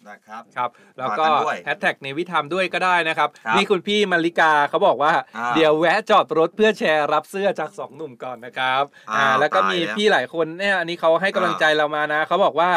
[0.10, 12.72] นะครับครับ แล้วก็ฝากกันด้วยแฮชแท็กในวิธามด้วยก็ได้นะครับครับนี่คุณพี่มาริกาเขาบอกว่าอ่า เดี๋ยวแวะจอดรถเพื่อแชร์รับเสื้อจากสองหนุ่มก่อนนะครับอ้าวแล้วก็ตายมีแล้วพี่หลายคนเนี่ยอันนี้เขาให้กำลังใจเรามานะเขาบอกว่า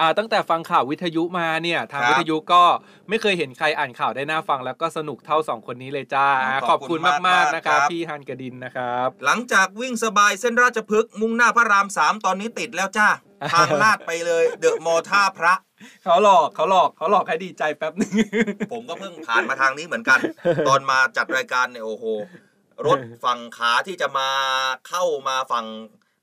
[0.00, 2.62] อ่าตั้งแต่ฟังข่าววิทยุมาเนี่ยทางครับวิทยุก็
[3.08, 6.28] ไม่เคยเห็นใครอ่านข่าวได้น่าฟังแล้วก็สนุกเท่าสองคนนี้เลยจ้า
[6.62, 13.08] ขขออบบคุคุณณมากๆมากๆนะครับครับพี่ฮันกระดินนะครับ หลังจากวิ่งสบายเส้นราชพฤกษ์มุ่งหน้าพระรามสามตอนนี้ติดแล้วจ้า
[13.52, 15.54] ทางลาดไปเลยเดอะมอท่าพระ
[16.04, 18.12] เขาหลอกเขาหลอกเขาหลอกให้ดีใจแป๊บหนึง
[18.72, 20.18] ผมก็เพิ่งผ่านมาทางนี้เหมือนกัน
[20.68, 22.04] ตอนมาจัดรายการเนี่ยโอ้โห
[22.86, 24.28] รถฝั่งขาที่จะมา
[24.88, 25.66] เข้ามาฝั่ง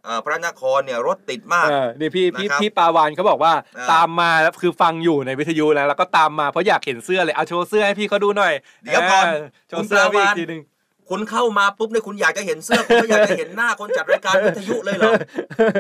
[0.03, 9.25] เอ่อพระนครเนี่ยรถติดมากเออนี่พี่พี่นะครับพี่ปาวานเขาบอกว่าเออตามมาแล้วคือฟังอยู่ในวิทยุแล้วแล้วก็ตามมาเพราะอยากเห็นเสื้อเลยเอาโชว์เสื้อให้พี่เขาดูหน่อย เดี๋ยวก่อน
[9.69, 10.61] โชว์เสื้อคุณปพี่ราอีวานกทีหนึง
[11.09, 15.11] คุณเข้ามาปุ๊บเนี่ยคุณอยากจะเห็นเสื้อคุณไม่อยากจะเห็นหน้าคนจัดรายการวิทยุเลยเหรอ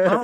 [0.07, 0.21] เอ้า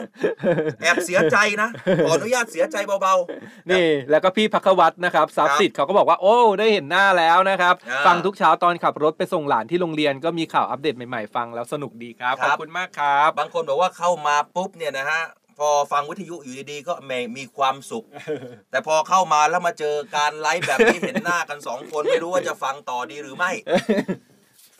[0.81, 1.69] แอบเสียใจนะ
[2.03, 15.21] ขออนุญาตเสียใจเบาๆ นี่ แล้วก็พี่พักวัตรนะครับทรัพย์สิทธิ์เขาก็บอกว่าโอ้ได้เห็นหน้าแล้วนะครับอ่าฟังทุกเช้าตอนขับรถไปส่งหลานที่โรงเรียนก็มีข่าวอัปเดตใหม่ๆ ฟังแล้วสนุกดีครับคขรับอบคุณมากครับ บางคนบอกว่าเข้ามาปุ๊บเนี่ยนะฮะ
[15.59, 18.05] พอฟังวิทยุอยู่ดีๆก็แหมมีความสุข
[18.71, 23.51] แต่พอเข้ามาแล้วมาเจอการไลฟ์แบบนี้เห็นหน้ากันสองคนไม่รู้ว่าจะฟังต่อดีหรือไม่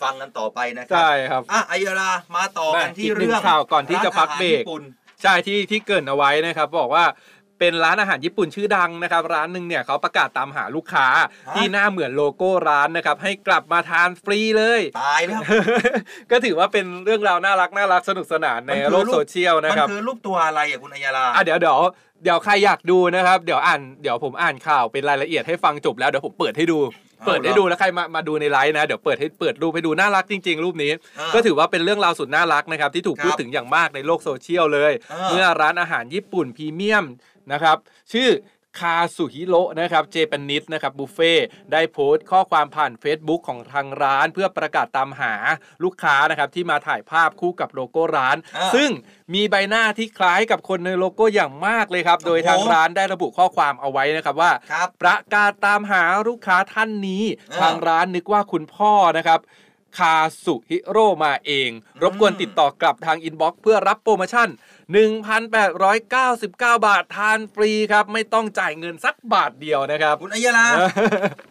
[0.01, 4.83] ฟังกันต่อไปนะครัใช่ครับอะอัยยาลามาต่อกันที่อีกหนึ่งเรื่องข่าวก่อนที่จะพักเบรกานอาหาญี่ปุ่น
[5.21, 7.05] ใช่ที่ที่เกรินเอาไว้นะครับบอกว่า
[7.59, 11.07] เป็นร้านอาหารญี่ปุ่นชื่อดังนะครับ ร้านหนึ่งเนี่ยเขาประกาศตามหาลูกค้า
[11.55, 15.41] ที่หน้าเหมือนโลโก้ร้านนะครับ ให้กลับมาทานฟรีเลย ตายแล้ว
[16.31, 21.77] ก็ถือว่าเป็นเรื่องราวน่ารักน่ารักสนุกสนานในมันคือโลกรูปโซเชียลนะมันครับคือรรูปตัวอะไรอะคุณอัยยาลาอะเดี๋ยวเดี๋ยว
[22.23, 26.79] เดี๋ยวใครอยากดูนะครับ เดี๋ยวอ่านเดี๋ยวผมอ่านข่าวเป็นรายละเอียดให้ฟังจบแล้วเดี๋ยวผมเปิดให้ดู
[27.19, 37.05] เอาเปิดให้เหรอดูแล้วใครมามาดูในไลฟ์นะ เดี๋ยวเปิดให้เปิดรูปให้ดูน่ารักจริง ๆ รูปนี้อ่าก็ถือว่าเป็นเรื่องราวสุดน่ารักนะครับ ที่ถูกครับพูดถึงอย่างมากในโลกโซเชียลเลยอ่าเมื่อร้านอาหารญี่ปุ่นพรีเมียม
[37.51, 37.77] นะครับ
[38.13, 38.29] ชื่อ
[38.79, 41.33] คาสุฮิโร่นะครับ Japanese นะครับบุฟเฟ่
[41.71, 45.33] ได้โพสต์ข้อความผ่าน Facebook ของทางร้าน เพื่อประกาศตามหา
[45.83, 48.89] ลูกค้านะครับที่มาถ่ายภาพคู่กับโลโก้ร้านอ่าซึ่ง
[49.33, 59.41] มีใบหน้าที่คล้ายกับคนในโลโก้อย่างมากเลยครับ โดยทางโอ้โหร้านได้ระบุข้อความเอาไว้นะครับว่าครับประกาศตามหาลูกค้าท่านนี้อ่าทางร้านนึกว่าคุณพ่อนะครับ
[59.97, 61.69] คาสุฮิโร่มาเอง
[62.01, 64.49] รบกวนติดต่อกลับทาง inbox เพื่อรับโปรโมชั่น
[64.87, 70.67] 1,899 บาททานฟรีครับ ไม่ต้องจ่ายเงินสักบาทเดียวนะครับ คุณอัยยาลา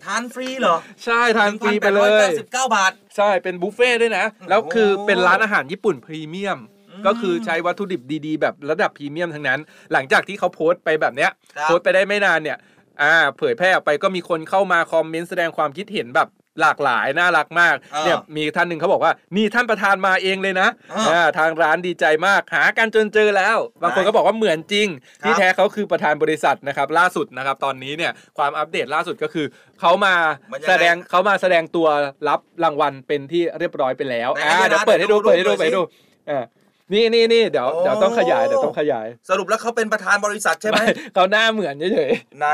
[0.05, 6.59] ทานฟรีเหรอ ใช่ทานฟรีไปเลย 1,899 บาท ใช่เป็นบุฟเฟ่ต์ด้วยนะ แล้วคือเป็นร้านอาหารญี่ปุ่นพรีเมียม
[6.91, 9.61] อืมก็คือใช้วัตถุดิบดีๆ แบบระดับพรีเมียมทั้งนั้น
[9.93, 12.59] หลังจากที่เขาโพสต์ไปแบบเนี้ยครับโพสต์ไปได้ไม่นานเนี่ย
[13.03, 16.29] อ่า เผยแพร่ออกไปก็มีคนเข้ามาคอมเมนต์แสดงความคิดเห็นแบบ
[16.61, 24.89] หลากหลายน่ารักมากอ่าเนี่ยมีท่านหนึ่งเขาบอกว่านี่ท่านประธานมาเองเลยนะอ่าอ่าทางร้านดีใจมากหากันจนเจอแล้ว บางคนก็บอกว่าเหมือนจริง
[25.23, 29.47] ครับที่แท้เขาคือประธานบริษัทนะครับล่าสุดนะครับตอนนี้เนี่ยความอัปเดตล่าสุดก็คือ
[29.81, 30.15] เขามา
[30.53, 31.87] มันยังไงแสดงเขามาแสดงตัว
[32.29, 36.45] รับรางวัลเป็นที่เรียบร้อยไปแล้วไหนอ่าให้ดูนะเดี๋ยวเปิดให้ดูเดี๋เปิยวดให้ดูดูเปิดให้หน่ดูอยสิอ่า
[36.93, 40.79] นี่นี่นี่เดี๋ยวโอ้เดี๋ยวต้องขยายเดี๋ยวต้องขยาย สรุปแล้วเขาเป็นประธานบริษัทใช่ไหม
[41.15, 42.47] เขาหน้าเหมือนเฉยไหน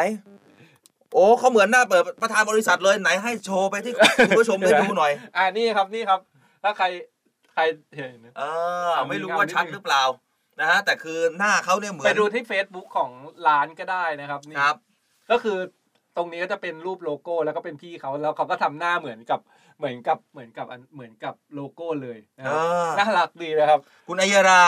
[1.15, 6.21] โอ้เขาเหมือนหน้าเปิดประธานบริษัทเลยไหนให้โชว์ไปที่คุณผู้ชมได้ดูหน่อยๆอ่านี่ครับนี่ครับ
[6.63, 6.87] ถ้าใคร
[7.55, 7.63] ใคร
[7.97, 8.43] เห็นเอ
[8.89, 10.03] อไม่รู้ว่าชัดหรือเปล่า
[10.61, 13.11] นะฮะแต่คือหน้าเขาเนี่ยเหมือนไปดูที่ Facebook ของ
[13.49, 14.77] ร้านก็ได้นะครับนี่ครับ
[15.31, 15.59] ก็คือ
[16.17, 19.41] ตรงนี้ก็จะเป็นรูปโลโก้แล้วก็เป็นพี่เขาแล้วเขาก็ทำหน้าเหมือนกับ
[19.79, 24.63] เหมือนกับเหมือนกับอันเหมือนกับโลโก้เลยนะครับอ่าน่ารักดีนะครับ คุณอัยยารา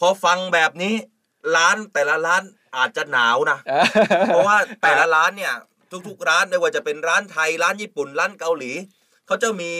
[0.00, 0.94] พอฟังแบบนี้
[1.56, 2.42] ร้านแต่ละร้าน
[2.76, 3.58] อาจจะหนาวนะ
[4.26, 5.54] เพราะว่าแต่ละร้านเนี่ย
[6.08, 8.72] ทุกๆร้านไม่ว่าจะเป็นร้านไทยร้านญี่ปุ่นร้านเกาหลี
[9.26, 9.72] เขาจะมี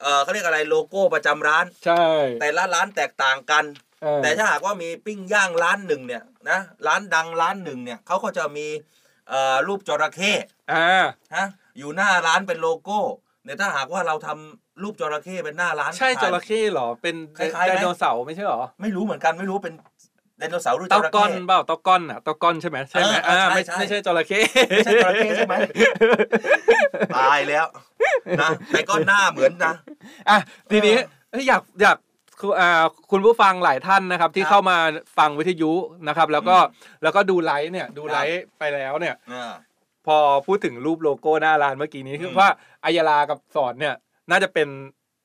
[0.00, 2.04] เออเขาเรียกอะไรโลโก้ประจำร้าน ใช่
[2.40, 3.64] แต่ละร้านแตกต่างกัน
[4.02, 8.66] เออแต่ถ้าหากว่ามีปิ้งย่างร้านหนึ่งเนี่ยนะร้านดังร้านหนึ่งเนี่ยเขาก็จะมี
[9.28, 10.32] เอ่อรูปจระเข้
[10.72, 11.04] อ่า
[11.34, 11.46] ฮะ
[11.78, 13.00] อยู่หน้าร้านเป็นโลโก้
[13.44, 25.54] เนี่ยถ้าหากว่าเราทำรูปจระเข้เป็นหน้าร้าน ใช่จขายระเข้เหรอเป็นคล้ายๆไหมไดโนเสาร์ไม่ใช่เหรอ ไม่รู้เหมือนกันไม่รู้เป็นไดโนเสาร์หรือจเต้าระก้อนเข้เปล่าเต้าก้อนอะเต้าก้อนใช่ไหมใช่ไหมเออเอออ่าใช่ไม่ใช่ไม่ใช่จระเข้ไม่ใช่จระเข้ใช่ไหม
[27.16, 27.66] ตายแล้ว
[28.40, 29.74] นะแต่ก็หน้าเหมือนนะ
[30.28, 30.38] อะ
[30.70, 30.96] ทีนี้
[31.30, 31.96] เอ้ยอยากอยาก
[32.40, 34.76] คืออ่าคุณผู้ฟังหลายท่านนะครับ ที่ครับเข้ามา
[35.18, 35.72] ฟังวิทยุ
[36.08, 36.56] นะครับ แล้วก็
[37.02, 39.52] แล้วก็ดูไลฟ์เนี่ย ดูไลฟ์ไปแล้วเนี่ยอ่า
[40.06, 42.48] พอพูดถึงรูปโลโก้หน้าร้านเมื่อกี้นี้คือมว่า
[42.84, 43.94] อายาลากับสอนเนี่ย
[44.30, 44.68] น่าจะเป็น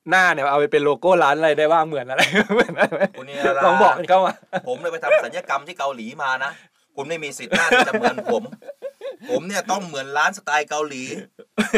[0.10, 2.22] หน้าเนี่ยเอาไปเป็นโลโก้ร้านอะไรได้บ้างเหมือนอะไร
[2.54, 4.34] เหมือนอะไรคุณเนี่ยราลองบอกกันเข้ามา
[4.68, 6.52] ผมเลยไปทำสัญญกรรมที่เกาหลีมานะ
[6.96, 8.44] คุณไม่มีสิทธิ์หน้าที่จะเหมือนผม
[9.30, 11.04] ผมเนี่ยต้องเหมือนร้านสไตล์เกาหลี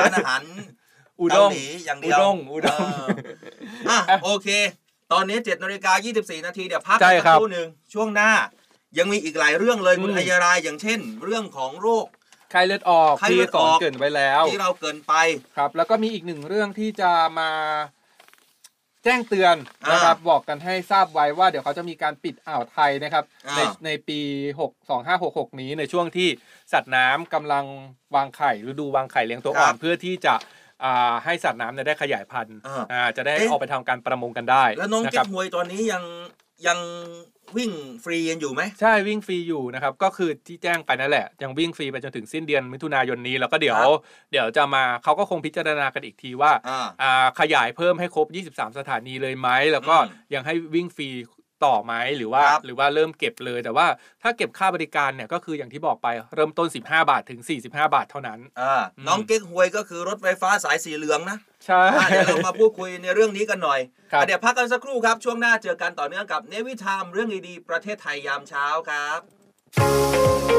[0.01, 0.41] ร้านอาหาร
[1.19, 3.07] อุด้เกางหลีอย่างเดียวอุด้งอุด้งเออ
[3.89, 4.47] อะโอเค
[5.11, 8.31] ตอนนี้7นาฬิกา24นาทีเดี๋ยวพักใช่กันครับครู่หนึ่งช่วงหน้า
[8.97, 12.05] ยังมีอีกหลายเรื่องเลยคุณอืมอัยรายอย่างเช่น เรื่องของโรค
[12.51, 15.13] ไข้เลือดออกไข้เลืที่อดสอออนกเกรินไว้แล้ว ที่เราเกินไป
[15.57, 17.49] ครับ แล้วก็มีอีกหนึ่งเรื่องที่จะมา
[19.03, 24.19] แจ้งเตือนอ่านนะครับบอกกันให้ทราบไว้ว่าเดี๋ยวเขาจะมีการปิดอ่าวไทยนะครับอ่าในในปี
[24.59, 26.29] 6 2 5 6 6 นี้ในช่วงที่
[26.73, 27.65] สัตว์น้ำกำลัง
[28.15, 30.33] วางไข่ฤดูวางไข่เลี้ยงตัวอ่อนเพื่อที่จะ
[30.83, 36.03] อ่าให้สัตว์น้ำเนี่ยได้ขยายพันธุ์อ่าอ่าจะได้เอ๊ะออกไปทำการประมงกันได้ แล้วน้องนะเก๊ครักฮวยตอนนี้ยัง
[36.67, 36.79] ยัง
[37.57, 37.71] วิ่ง
[38.03, 43.91] ฟรีกันอยู่ไหมใช่วิ่งฟรีอยู่นะครับ ก็คือที่แจ้งไปนั่นแหละ ยังวิ่งฟรีไปจนถึงสิ้นเดือนมิถุนายนนี้แล้วก็เดี๋ยวครับ
[44.31, 51.09] เดี๋ยวจะมาเขาก็คงพิจารณากันอีกทีว่าอ่าอ่าขยายเพิ่มให้ครบ 23 สถานีเลยไหมแล้วก็อืมยังให้วิ่งฟรี
[51.65, 53.87] ต่อไหมหรือว่าครับหรือว่าเริ่มเก็บเลย แต่ว่า
[54.23, 63.79] ถ้าเก็บค่าบริการเนี่ยก็คืออย่างที่บอกไปเริ่มต้น 15 บาทถึง 45 บาทเท่านั้นอ่าอืมน้องเก๊กฮวยก็คือรถไฟฟ้าสายสีเหลืองนะใช่อะเดี๋ยวเรามาพูดคุยในเรื่องนี้กันหน่อย
[64.11, 70.58] ครับอะเดี๋ยวพักกันสักครู่ครับช่วงหน้าเจอกันต่อเนื่องกับเนวิทามเรื่องดีๆประเทศไทยยามเช้าครับ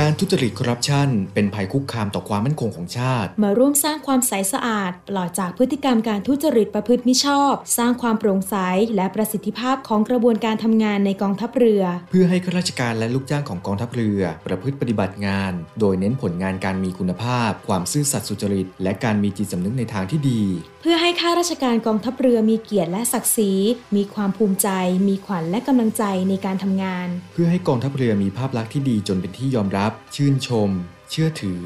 [0.00, 8.54] การทุจริตคอร์รัปชันเป็นภัยคุกคามต่อความมั่นคงของชาติ มาร่วมสร้างความใสสะอาด ปลอดจากพฤติกรรมการทุจริตประพฤติมิชอบ สร้างความโปร่งใส
[8.96, 20.42] และประสิทธิภาพของกระบวนการทำงานในกองทัพเรือ เพื่อให้ข้าราชการและลูกจ้างของกองทัพเรือ ประพฤติปฏิบัติงาน โดยเน้นผลงานการมีคุณภาพ ความซื่อสัตย์สุจริต และการมีจิตสำนึกในทางที่ดี
[20.84, 23.52] เพื่อให้ข้าราชการกองทัพเรือมีเกียรติและศักดิ์ศรี
[23.96, 24.68] มีความภูมิใจ
[25.08, 30.70] มีขวัญและกำลังใจในการทำงาน เพื่อให้กองทัพเรือมีภาพลักษณ์ที่ดีจนเป็นที่ยอมรับ ชื่นชม
[31.10, 31.62] เชื่อถือ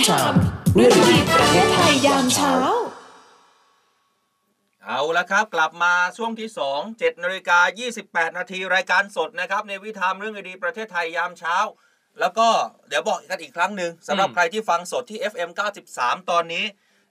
[0.07, 0.33] ชาม
[0.75, 2.53] เรื่องดีประเทศไทยยามเช้า
[4.85, 7.59] เอาละครับกลับมาช่วงที่ 2 7นาฬิกา
[7.99, 11.57] 28 นาทีรายการสดนะครับในวิธามเรื่องดีประเทศไทยยามเช้า
[12.19, 12.47] แล้วก็
[12.87, 15.49] เดี๋ยวบอกกันอีกครั้งหนึ่งสำหรับใครที่ฟังสดที่ FM
[15.89, 16.65] 93 ตอนนี้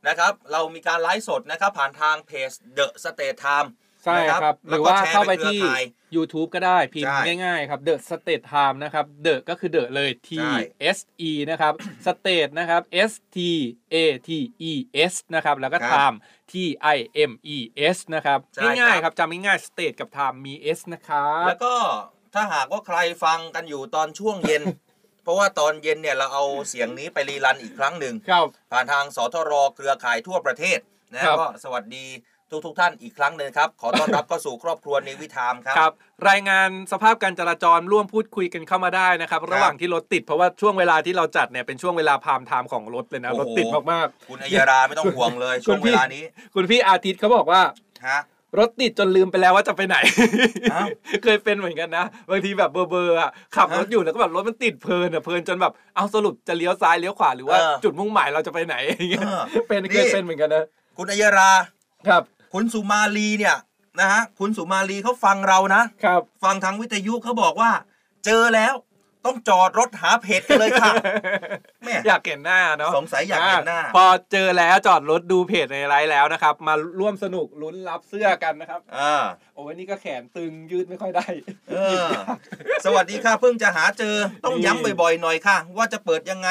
[0.09, 3.69] นะครับ เรามีการไลฟ์สดนะครับผ่านทางเพจ The State Time
[4.05, 5.85] ใช่นะครับหรือว่าแล้วก็แชร์เข้าไปในเครือที่ ข่าย
[6.17, 10.55] YouTube ก็ได้พิมใช่พ์ง่ายๆครับ The State Time นะครับ The ก็คือ The เลย T ใช่
[10.97, 11.73] S E นะครับ
[12.07, 13.39] State นะครับ S T
[13.95, 13.97] A
[14.29, 14.31] T
[14.71, 14.73] E
[15.13, 16.17] S นะครับ แล้วก็ Time
[16.53, 16.55] T
[16.97, 16.99] I
[17.31, 17.59] M E
[17.95, 21.75] S นะครับ ใช่ง่ายครับๆครับจำง่ายๆ State กับ Time มี S นะครับ แล้วก็
[22.35, 24.63] ถ้าหากว่าใครฟังกันอยู่ตอนช่วงเย็น
[25.23, 30.79] เพราะว่าตอนเย็นเนี่ยเราเอาเสียงนี้ไปรีรันอีกครั้งหนึ่ง ครับ ผ่านทางสทรเครือข่ายทั่วประเทศ
[31.15, 32.07] นะครับ ก็สวัสดี
[32.53, 35.93] ทุกทุกๆท่านอีกครั้งหนึ่งครับ ขอต้อนรับเข้าสู่ครอบครัวในวิธามครับครับ
[36.29, 47.63] รายงานสภาพการจราจรร่วมพูดคุยกันเข้ามาได้นะครับ ระหว่างที่รถติดเพราะว่าช่วงเวลาที่เราจัดเนี่ยเป็นช่วงเวลาพามไทม์ของรถเลยนะโอ้โหรถติดมากคุณอัยราไม่ต้องห่วงเลยช่วงเวลานี้ๆคุณพี่อาทิตย์เขาบอกว่า
[48.09, 48.21] ฮะ
[48.59, 49.97] รถติดจนลืมไปแล้วว่าจะไปไหน
[50.73, 50.87] อ้าว
[51.25, 60.65] เคยเป็นเหมือนกันนะ บางทีแบบเบอร์เบอร์อะขับรถอยู่แล้วก็แบบรถมันติดเพลินอะเพลินจนแบบเอาสรุปจะเลี้ยวซ้ายเลี้ยวขวาหรือว่าเออจุดมุ่งหมายเราจะไปไหนอย่างเงี้ยเออเป็นนี่เคยเป็นเหมือนกันนะ
[60.97, 61.51] คุณอัยรา
[62.09, 63.57] ครับ คุณสุมาลีเนี่ย
[64.01, 67.71] นะฮะคุณสุมาลีเขาฟังเรานะครับ ฟังทางวิทยุเขาบอกว่า
[68.25, 68.75] เจอแล้ว
[69.27, 70.93] ต้องจอดรถหาเพจกันเลยค่ะ
[71.85, 79.23] แม่อยากเห็นหน้าเนาะสงสัยอยากเห็นหน้า พอเจอแล้วจอดรถดูเพจในไลฟ์แล้วนะครับ มาร่วมสนุกลุ้นรับเสื้อกันนะครับอ่า
[79.55, 81.27] โอ้ยนี่ก็แขนตึงยืดไม่ค่อยได้
[81.71, 82.07] เออ
[82.85, 86.49] สวัสดีค่ะเพิ่งจะหาเจอต้องนี่ย้ำบ่อยๆหน่อยค่ะ ว่าจะเปิดยังไง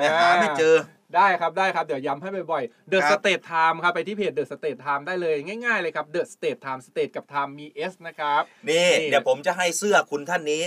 [0.00, 0.74] แต่หาไม่เจอ
[1.16, 6.80] ได้ครับได้ครับ เดี๋ยวย้ำให้บ่อยๆ The ครับ State Time ครับ ไปที่เพจ The State Time ได้เลยง่ายๆเลยครับ The State Time
[6.88, 10.64] State กับ Time มี S นะครับ นี่นี่ เดี๋ยวผมจะให้เสื้อคุณท่านนี้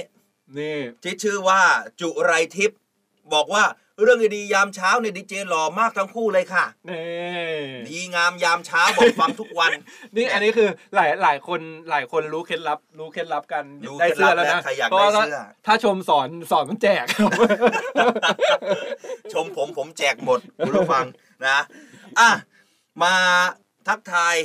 [0.60, 1.62] นี่ ที่ชื่อว่า
[2.02, 2.80] จุไรทิพย์
[3.34, 3.64] บอกว่า
[4.04, 7.02] เรื่องดีๆยามเช้าเนี่ยดีเจหล่อมากทั้งคู่เลยค่ะนี่
[7.88, 9.72] ดีงามยามเช้าบอกฟังทุกวัน
[10.16, 17.06] นี่อันนี้คือหลายหลายคนหลายคนรู้เคล็ดลับ รู้เคล็ดลับกันรู้ได้เสื้อแล้วเคล็ดลับนะแล้วใครอยากเพราะว่าได้เสื้อถ้าชมสอนสอนมันแจก
[19.34, 21.06] ชมผมผมแจกหมดคุณผู้ฟัง
[21.48, 21.60] นะ
[22.20, 22.30] อะ
[23.04, 23.14] มา
[23.88, 24.36] ทักทาย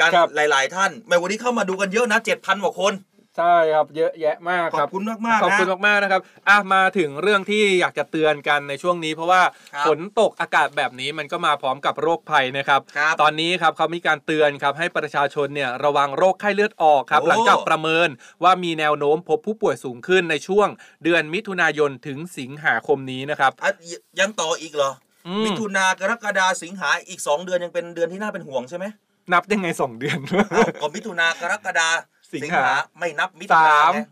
[0.00, 2.92] กันครับหลาย ๆ ท่านแม้วันนี้เข้ามาดูกันเยอะนะเจ็ดพันกว่าคน
[3.38, 9.42] ใช่ครับเยอะแยะมากขคอรับบคุณมากๆขอบนะ คุณมากๆนะครับอะมาถึงเรื่องที่อยากจะเตือนกันในช่วงนี้ เพราะว่า
[9.74, 18.08] ครับฝนตกอากาศแบบนี้มันก็มาพร้อมกับโรคภัยนะครับ ครับตอนนี้ครับเขามีการเตือนครับให้ประชาชนเนี่ยระวังโรคไข้เลือดออกครับ โอ้ หลังจากประเมิน
[18.42, 20.68] ว่ามีแนวโน้มพบผู้ป่วยสูงขึ้นในช่วง
[21.04, 24.90] เดือนมิถุนายนถึงสิงหาคมนี้นะครับอะยยังต่ออีกเหรอ
[25.26, 28.86] อืมิมถุนากรกฎาสิงหาอีก 2 เดือนยังเป็นเดือนที่น่าเป็นห่วงใช่ไหม
[29.32, 30.18] นับยังไงสองเดือน
[30.50, 31.88] เอ้าก็มิถุนากรกฎา
[32.34, 32.64] สิงหา
[32.98, 34.06] ไม่นับมิถุนาสามไงอะ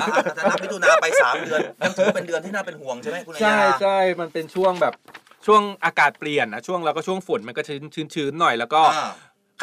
[0.00, 4.94] อะถ้านับมิถุนาไป3เดือนยังถือเป็นเดือนที่น่าเป็นห่วงใช่ไหมคุณอัญใช่ญาใช่มันเป็นช่วงแบบ
[5.46, 9.10] ช่วงอากาศเปลี่ยนนะช่วงแล้วก็ช่วงฝนมันก็ชื้นชื้นชื้นหน่อยแล้วก็อ่า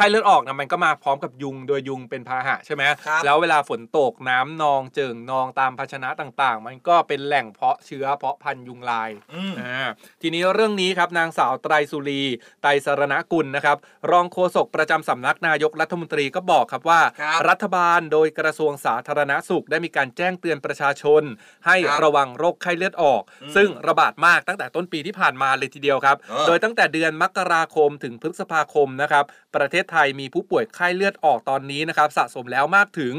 [0.00, 9.88] ข้เลือดออกนะมันก็มาพร้อมกับยุงโดยยุงเป็นพาหะใช่ไหมครับแล้วเวลาฝนตกน้ำนองเจิ่งนองตามภาชนะต่างๆ มันก็เป็นแหล่งเพาะเชื้อเพาะพันธุ์ยุงลายอืม อ่า
[10.22, 12.22] ทีนี้เรื่องนี้ครับนางสาวไตรสุรี
[12.62, 13.76] ไตรสรณกุลนะครับ
[14.10, 21.22] รองโฆษกประจำสำนักนายกรัฐมนตรีก็บอกครับว่า ครับ รัฐบาลโดยกระทรวงสาธารณสุขได้มีการแจ้งเตือนประชาชน
[21.66, 29.24] ให้ครับระวังโรคไข้เลือดออก อืมซึ่งระบาดมากตั้งแต่ต้นปีที่ผ่านมาเลยทีเดียวครับ เออ โดยตั้งแต่เดือนมกราคมถึงพฤษภาคมนะครับ
[29.56, 33.14] ประเทศไทยมีผู้ป่วยไข้เลือดออกตอนนี้นะครับสะสมแล้วมากถึง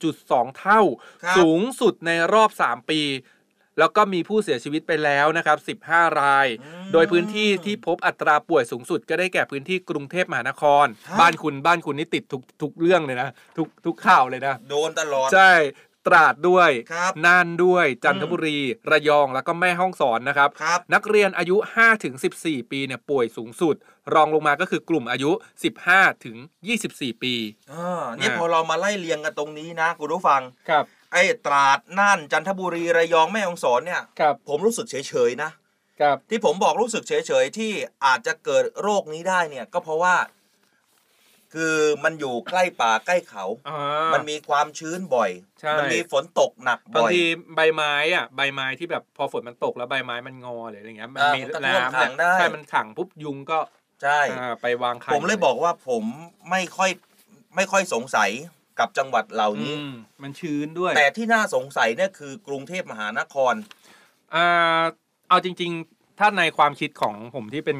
[0.00, 0.80] 4.2 เท่า
[1.24, 3.00] ครับสูงสุดในรอบ 3 ปี
[3.78, 6.46] แล้วก็มีผู้เสียชีวิตไปแล้วนะครับ 15 ราย
[6.92, 15.52] โดยพื้นที่ที่พบอัตราป่วยสูงสุด ก็ได้แก่พื้นที่กรุงเทพมหานครฮะบ้านคุณบ้านคุณนี่ติดทุกทุกเรื่องเลยนะ ทุกทุกข่าวเลยนะ โดนตลอด ใช่
[16.08, 18.58] ตราดด้วยครับน่านด้วย จันทบุรี
[18.90, 21.56] ระยอง แล้วก็แม่ห้องสอนนะครับครับนักเรียนอายุ
[22.14, 23.76] 5-14 ปีเนี่ยป่วยสูงสุด
[24.14, 25.30] รองลงมาก็คือกลุ่มอายุ
[26.26, 27.34] 15-24 ปี
[27.72, 35.50] อ่าเนี่ยอ่าพอเรามาไล่เรียงกันตรงนี้นะคุณผู้ฟัง ครับ ไอ้ตราดน่านจันทบุรีระยองแม่ฮ่องสอนเนี่ยครับผมรู้สึกเฉยๆนะ
[36.00, 37.72] ครับที่ผมบอกรู้สึกเฉยๆที่
[38.04, 40.14] อาจจะเกิดโรคนี้ได้เนี่ยก็เพราะว่า
[41.52, 43.80] คือมันอยู่ใกล้ป่าใกล้เขา อ่า
[44.12, 47.22] มันมีความชื้นบ่อย ใช่ มัมีฝนตกหนักบางบ่อย ที
[47.54, 53.58] ใบไม้อะใบไม้ที่แบบพอฝนมันตกแล้วใบไม้มันงอหรืออะไรเงี้ยมันอ่ามีมันก็ท่วมน้ำขังได้ ใช่มันขังปุ๊บยุงก็
[54.02, 56.04] ใช่ อ่าไปวางไข่ผมเลยบอกว่าผม
[56.50, 56.90] ไม่ค่อย
[57.56, 58.30] ไม่ค่อยสงสัย
[58.78, 59.90] กับจังหวัดเหล่าอืนี้ม
[60.22, 63.54] มันชื้นด้วย แต่ที่น่าสงสัยเนี่ยคือกรุงเทพมหานคร
[64.34, 64.82] อ่า
[65.28, 67.78] เอาจริง ๆ ถ้าในความคิดของผมที่เป็น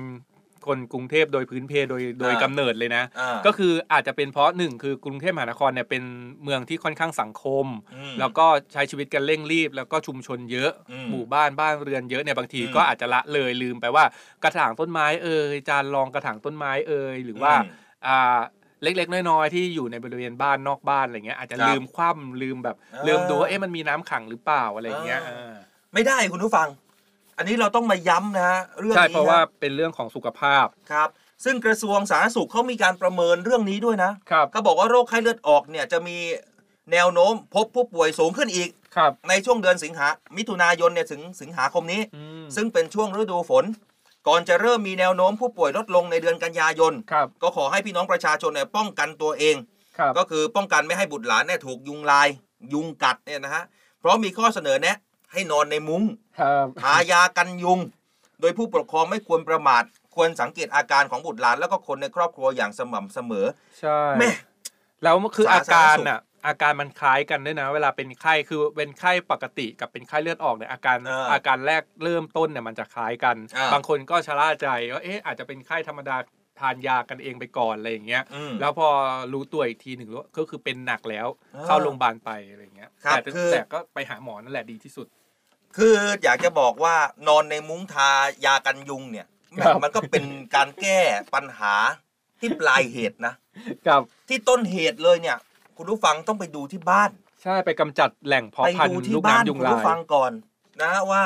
[0.66, 6.02] คนกรุงเทพโดยพื้นเพโดยโดยอ่ากำเนิดเลยนะ อ่าก็คืออาจจะเป็นเพราะหนึ่งคือกรุงเทพมหานครเนี่ยเป็น
[6.42, 14.05] เมืองที่ค่อนข้างสังคมอืมแล้วก็ใช้ชีวิตกันเร่งรีบ แล้วก็ชุมชนเยอะ อืมหมู่บ้านบ้านเรือนเยอะเนี่ยบางทีอืม ก็อาจจะละเลยลืมไปว่า
[14.42, 17.70] กระถางต้นไม้เอ่ยจานรองกระถางต้นไม้เอ่ยหรือว่า อืม
[18.07, 18.40] อ่า
[18.83, 25.55] เล็ก ๆ น้อยๆที่อยู่ในบริเวณบ้านนอกบ้านอะไรเงี้ยอาจจะครับลืมคว่ำลืมแบบอ่าลืมดูว่าเอ๊ะมันมีน้ำขังหรือเปล่าอะไรเงี้ยอ่าอ่า
[25.95, 26.68] ไม่ได้คุณผู้ฟัง
[27.37, 31.09] อันนี้เราต้องมาย้ำนะฮะเรื่องใช่นี้เพราะว่านะเป็นเรื่องของสุขภาพครับ
[31.45, 36.16] ซึ่งกระทรวงสาธารณสุขเขามีการประเมินเรื่องนี้ด้วยนะครับเขาบอกว่าโรคไข้เลือดออกเนี่ยจะมี
[36.92, 43.64] แนวโน้มพบผู้ป่วยสูงขึ้นอีกครับในช่วงเดือนสิงหามิถุนายนเนี่ยถึงสิงหาคมนี้อืมซึ่งเป็นช่วงฤดูฝน
[44.28, 49.56] ก่อนจะเริ่มมีแนวโน้มผู้ป่วยลดลงในเดือนกันยายนครับก็ขอให้พี่น้องประชาชนเนี่ยป้องกันตัวเอง
[49.98, 52.28] ครับก็คือป้องกันไม่ให้บุตรหลานเนี่ยถูกยุงลาย
[52.72, 53.64] ยุงกัดเนี่ยนะฮะ
[54.00, 54.96] เพราะมีข้อเสนอแนะ
[55.32, 56.02] ให้นอนในมุ้ง
[56.40, 57.78] ครับทายากันยุง
[58.40, 59.82] โดยผู้ปกครองไม่ควรประมาท
[60.14, 63.46] ควรสังเกตอาการของบุตรหลานแล้วก็คนในครอบครัวอย่างสม่ำเสมอ
[63.80, 64.30] ใช่แม่
[65.02, 76.17] แล้วคือสาอาธารณการสุขน่ะ อาการมันคล้ายกันด้วยนะ เวลาเป็นไข้คือเป็นไข้ปกติกับเป็นไข้เลือดออกเนี่ยอาการเออออาการแรกเริ่มต้นเนี่ยมันจะคล้ายกันอ่าบางคนก็ชะล่าใจว่าเอ๊ะอาจจะเป็นไข้ธรรมดา
[76.60, 78.88] ทานยากันเองไปก่อนอะไรอย่างเงี้ยอืมแล้วพอ
[79.33, 85.06] รู้ตัวอีกทีหนึ่งรู้ก็คือเป็นหนักแล้วอ่าเข้าโรงพยาบาลไปอะไรอย่างเงี้ยครับแต่คือแต่ก็ไปหาหมอนั่นแหละดีที่สุด
[85.77, 85.94] คือ
[86.25, 86.94] อยากจะบอกว่า
[87.29, 88.10] นอนในมุ้งทา
[88.46, 90.98] ยากันยุงเนี่ยแหม่ครับมันก็เป็นการแก้
[91.35, 91.75] ปัญหา
[92.40, 93.35] ที่ปลายเหตุนะ
[93.88, 95.38] กับที่ต้นเหตุเลยเนี่ย
[95.77, 97.10] คุณผู้ฟังต้องไปดูที่บ้าน
[97.42, 100.33] ใช่ไปกำจัดแหล่งเพาะไปพันดูธุ์ที่ลูกบ้านน้ำยุงคุณลายผู้ฟังก่อน
[100.83, 101.25] นะว่า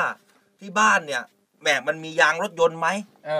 [0.60, 1.22] ที่บ้านเนี่ย
[1.60, 2.88] แหมมันมียางรถยนต์ไหม
[3.26, 3.30] เอ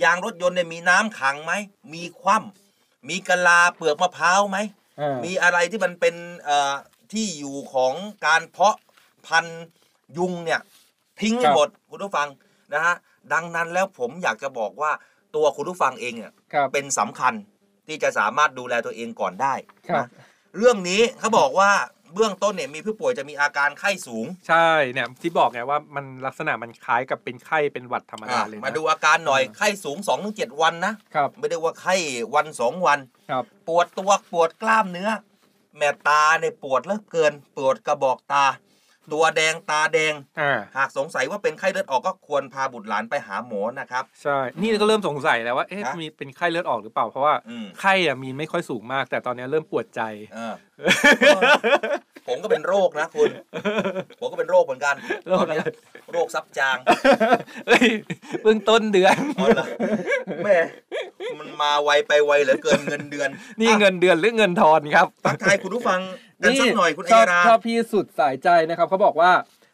[0.00, 1.52] อยางรถยนต์เนี่ยมีน้ำขังไหม
[1.94, 4.58] มีคว่ำมีกะลาเปลือกมะพร้าวไหม
[4.98, 6.74] เออมีอะไรที่มันเป็นเอ่อ
[7.12, 7.94] ที่อยู่ของ
[8.26, 8.76] การเพาะ
[9.26, 9.64] พันธุ์
[10.18, 10.60] ยุงเนี่ย
[11.20, 12.28] ทิ้งให้หมดคุณผู้ฟัง
[12.72, 12.94] นะฮะ
[13.32, 14.92] ดังนั้นแล้วผมอยากจะบอกว่า
[15.34, 17.34] ตัวคุณผู้ฟังเองเนี่ยครับเป็นสำคัญ
[17.86, 19.54] ที่จะสามารถดูแลตัวเองก่อนได้
[19.88, 20.08] ครับนะ
[20.56, 21.70] เรื่องนี้เขาบอกว่า
[22.14, 29.98] เบื้องต้นเนี่ยมีผู้ป่วยจะมีอาการไข้สูงใช่เนี่ยที่บอกไงว่ามันลักษณะมันคล้ายกับเป็นไข้เป็นหวัดธรรมดาอะเลยนะมาดูอาการหน่อยอืมไข้สูง
[30.28, 31.94] 2-7วันนะครับไม่ได้ว่าไข้
[32.34, 32.98] วันสองวัน
[33.30, 35.10] ครับปวดตัวปวดกล้ามเนื้อ
[35.76, 38.44] แม่ตาเนี่ยปวดเหลือเกิน ปวดกระบอกตา
[39.12, 50.02] ตัวแดงตาแดง อ่าหากสงสัยว่าเป็นไข้เลือดออกก็ควรพาบุตรหลานไปหาหมอนะครับ ใช่ นี่ก็เริ่มสงสัยแล้วว่าเอ๊ะฮะมีเป็นไข้เลือดออกหรือเปล่า เพราะว่าอืม ไข้อะมีไม่ค่อยสูงมาก แต่ตอนนี้เริ่มปวดใจ
[50.34, 50.54] เออ
[52.28, 53.30] ผมก็เป็นโรคนะคุณ
[54.20, 54.94] ผมก็เป็นโรคเหมือนกัน
[55.28, 55.76] โรคอะไรตอนเนี้ย
[56.12, 56.76] โรคซับจาง
[57.68, 57.86] เฮ้ย
[58.42, 59.66] เพิ่งต้นเดือนอ๋อเหรอ
[60.44, 60.58] แม่
[61.40, 63.28] มันมาไวไปไวเหลือเกินเงินเดือน
[63.60, 66.00] นี่อะเงินเดือนหรือเงินทอนครับทักทายคุณผู้ฟัง
[66.42, 69.32] กันสักหน่อยคุณชอัอบยราชอบพี่สุดสายใจนะครับเขาบอกว่า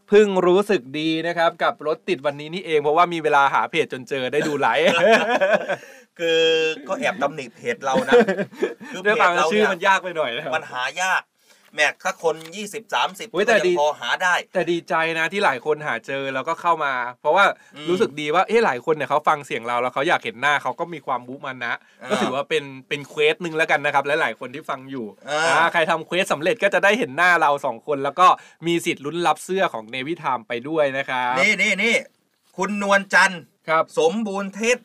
[0.08, 4.86] เพิ่งรู้สึกดีนะครับ กับรถติดวันนี้นี่เอง เพราะว่ามีเวลาหาเพจจนเจอได้ดูไลฟ์
[6.18, 6.40] คือ
[6.88, 8.14] ก็แอบตำหนิเพจเรานะ
[8.92, 11.22] คือเพด้วยจความเราชื่อเนี่ยมันยากไปหน่อยนะครับ มันหายาก
[11.76, 17.44] แม็กถ้าคน 20 30โอ้ยแต่ก็ดียังพอหาได้ แต่ดีใจนะที่หลายคนหาเจอแล้วก็เข้ามา เพราะว่า
[17.76, 28.26] อืมรู้สึกดีว่าเอ๊ะหลายคนเนี่ยเขาฟังเสียงเราแล้วเขาอยากเห็นหน้าเขาก็มีความบุมันนะ อ่าก็ถือว่าเป็นเป็นเควสหนึ่งแล้วกันนะครับและหลายคนที่ฟังอยู่อ่า อ่าใครทำเควสสำเร็จก็จะได้เห็นหน้าเราสองคน แล้วก็
[28.66, 31.94] มีสิทธิ์ลุ้นรับเสื้อของเนวิทามไปด้วยนะครับนี่นี่นี่
[32.56, 34.78] คุณนวลจันทร์ครับ สมบูรณ์เทศ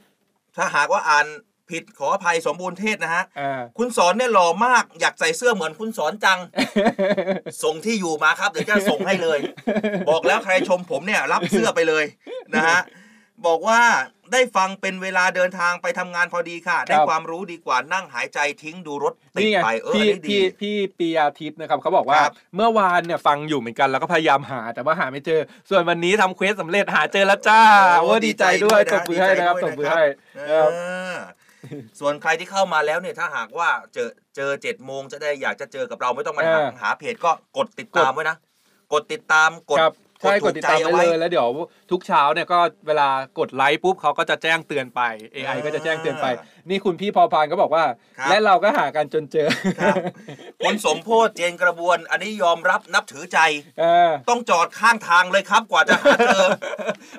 [0.57, 1.27] ถ้าหากว่าอ่าน
[1.69, 6.39] ผิดขออภัยสมบูรณ์เทศนะฮะอ่าคุณสอนเนี่ยหล่อมากอยากใส่เสื้อเหมือนคุณสอนจัง
[7.63, 9.39] ส่งที่อยู่มาครับเดี๋ยวจะส่งให้เลย
[10.09, 12.05] บอกแล้วใครชมผมเนี่ยรับเสื้อไปเลย
[12.55, 12.79] นะฮะ
[13.47, 13.81] บอกว่า
[14.33, 27.61] ได้ฟังเป็นเวลาเดินทางไปทำงานพอดีค่ะ ได้ความรู้ดีกว่านั่งหายใจทิ้งดูรถติดนี่ไงไปเออพี่อันนี้ดีพี่พี่ปียาทิพย์นะครับเขาบอกว่าครับเมื่อวานเนี่ยฟังอยู่เหมือนกันแล้วก็พยายามหา แต่ว่าหาไม่เจอ ส่วนวันนี้ทำเควสสำเร็จหาเจอแล้วจ้า
[27.99, 30.03] โอ้ว่าดีใจด้วยตบมือให้นะครับดีตใจบด้วยมือนะให้
[30.37, 30.71] เอครับ
[31.15, 31.17] อ
[31.99, 38.37] ส่วนใครที่เข้ามาแล้วเนี่ยถ้าหากว่าเจอเจอเจ็ดโมงจะได้อยากจะเจอกับเราไม่ต้องมาหาเออหาเพจก็กดติดตามไว้นะ
[38.93, 41.47] กดติดตามกดครับ ใช่กดถูติดตามใจไปเอาเลยแล้วเดี๋ยว
[41.91, 43.09] ทุกเช้าเนี่ยก็เวลา
[43.39, 45.01] กดไลค์ปุ๊บเขาก็จะแจ้งเตือนไป
[45.35, 46.27] AI ก็จะแจ้งเตือนไป
[46.69, 47.83] นี่คุณพี่พอพานก็บอกว่า
[48.17, 49.47] ครับ และเราก็หากันจนเจอ
[49.81, 49.95] ครับ
[50.59, 53.39] คุณสมโพธเจนกระบวน อันนี้ยอมรับนับถือใจ
[53.79, 56.45] เออต้องจอดข้างทางเลยครับกว่าจะหาเจอ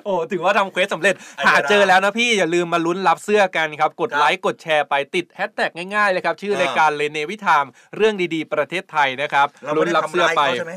[0.05, 7.65] โอ้ถือว่าทำเควสสำเร็จ ไอ้หาเจอเวลาแล้วนะพี่อย่าลืมมาลุ้นรับเสื้อกันครับ กดครับไลค์กดแชร์ไปติดแฮชแท็กง่ายๆเลยครับ ชื่อเออรายการเลเนวิทาม
[7.97, 10.73] เรื่องดีๆ ประเทศไทยนะครับเราลุ้ไม่นได้รับทำเสื้อลายไปเขาใช่ไหม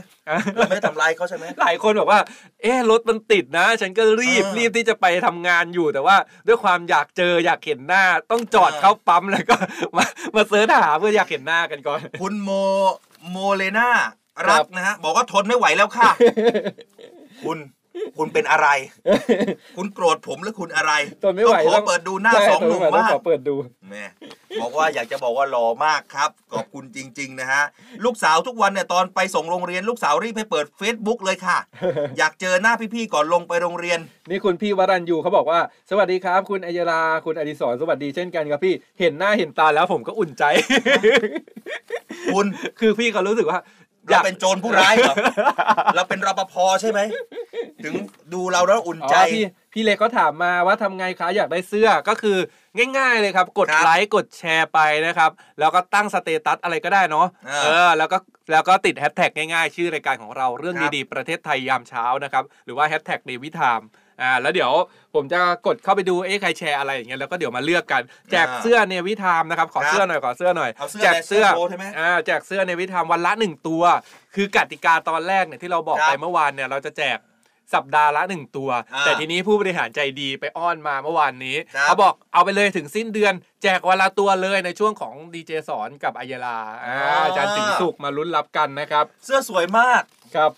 [0.55, 2.21] เราไม่ได้ทำลายเขาใช่ไหม หลายคนบอกว่า
[2.63, 6.17] เอ๊ะรถมันติดนะ ฉันก็รีบเออ รีบที่จะไปทำงานอยู่แต่ว่า
[6.47, 9.57] ด้วยความอยากเจออยากเห็นหน้าต้องจอดเออเข้าปั๊มแล้วก็
[9.97, 10.05] มา
[10.35, 12.51] มาเสิร์ชหาเพื่ออยากเห็นหน้ากันก่อน คุณโม
[13.31, 13.91] โมเลนา
[14.41, 16.11] ครัรับกนะฮะบอกว่าทนไม่ไหวแล้วค่ะ
[17.45, 17.59] คุณ
[18.19, 18.69] คุณเป็นอะไร
[19.77, 23.55] คุณโกรธผมหรือคุณอะไรทนไม่ไหวต้องขอเปิดดูหน้าใช่สองหนุ่มทไไหวต้ว่าขอเปิดดู
[23.91, 24.05] แม่
[24.61, 27.63] บอกว่าอยากจะบอกว่าหล่อมากครับ ขอบคุณจริง ๆ นะฮะ
[28.05, 31.59] ลูกสาวทุกวันเนี่ยตอนไปส่งโรงเรียนลูกสาวรีบให้เปิด Facebook เลยค่ะ
[32.19, 33.99] อยากเจอหน้าพี่ๆก่อนลงไปโรงเรียน
[34.31, 40.45] นี่คุณพี่วรัญยูเขาบอกว่า สวัสดีครับ คุณอัยราคุณอดิศรสวัสดีเช่นกันครับพี่เห็นหน้าเห็นตาแล้วผมก็อุ่นใจ
[42.35, 42.47] คุณ
[42.81, 43.61] คือพี่เขารู้สึกว่า
[44.09, 45.15] เราเป็นโจรผู้ร้ายเหรอ
[45.95, 47.01] เราเป็นรปภใช่ไหม
[47.85, 47.95] ถึง
[48.33, 52.39] ดูเราแล้วอุ่นอ๋อใจ พี่พี่เล็กเขาถามมาว่าทำไงคะอยากได้เสื้อก็คือ
[52.99, 58.19] ง่ายๆเลยครับ กดครับไลค์กดแชร์ไปนะครับ แล้วก็ตั้งสเตตัสอะไรก็ได้เนาะอ่าเออแล้วก็
[58.53, 63.81] แล้วก็ติดแฮชแท็กง่ายๆ ชื่อรายการของเราเรื่องครับดีๆประเทศไทยยามเช้านะครับ หรือว่าแฮชแท็ก Navy Time
[64.21, 64.73] อ่าแล้วเดี๋ยว
[65.15, 73.83] ผมจะกดเข้าไปดูเอ๊ะใครแชร์อะไรอย่างเงี้ยแล้วก็เดี๋ยวมาเลือกกันแจกเสื้อเนวิทามนะครับขอครับเสื้อหน่อยขอเสื้อหน่อยเอาเสื้อแจกเสื้อในเสื้อโชว์ใช่ไหมอ่าแจกเสื้อเนวิทามวันละหนึ่งตัว
[74.35, 77.19] คือกติกาตอนแรกเนี่ยที่เราบอกครับไปเมื่อวานเนี่ยเราจะแจก
[77.75, 90.03] สัปดาห์ละหนึ่งตัวอ่าแต่ทีนี้ผู้บริหารใจดีไปอ้อนมาเมื่อวานนี้ครับเขาบอกเอาไปเลยถึงสิ้นเดือน แจกวันละตัวเลยในช่วงของดีเจสอนกับอัยยาลาอ่าอาจารย์สิงห์สุขมาลุ้นรับกันนะครับ เสื้อสวยมาก
[90.37, 90.51] ครับ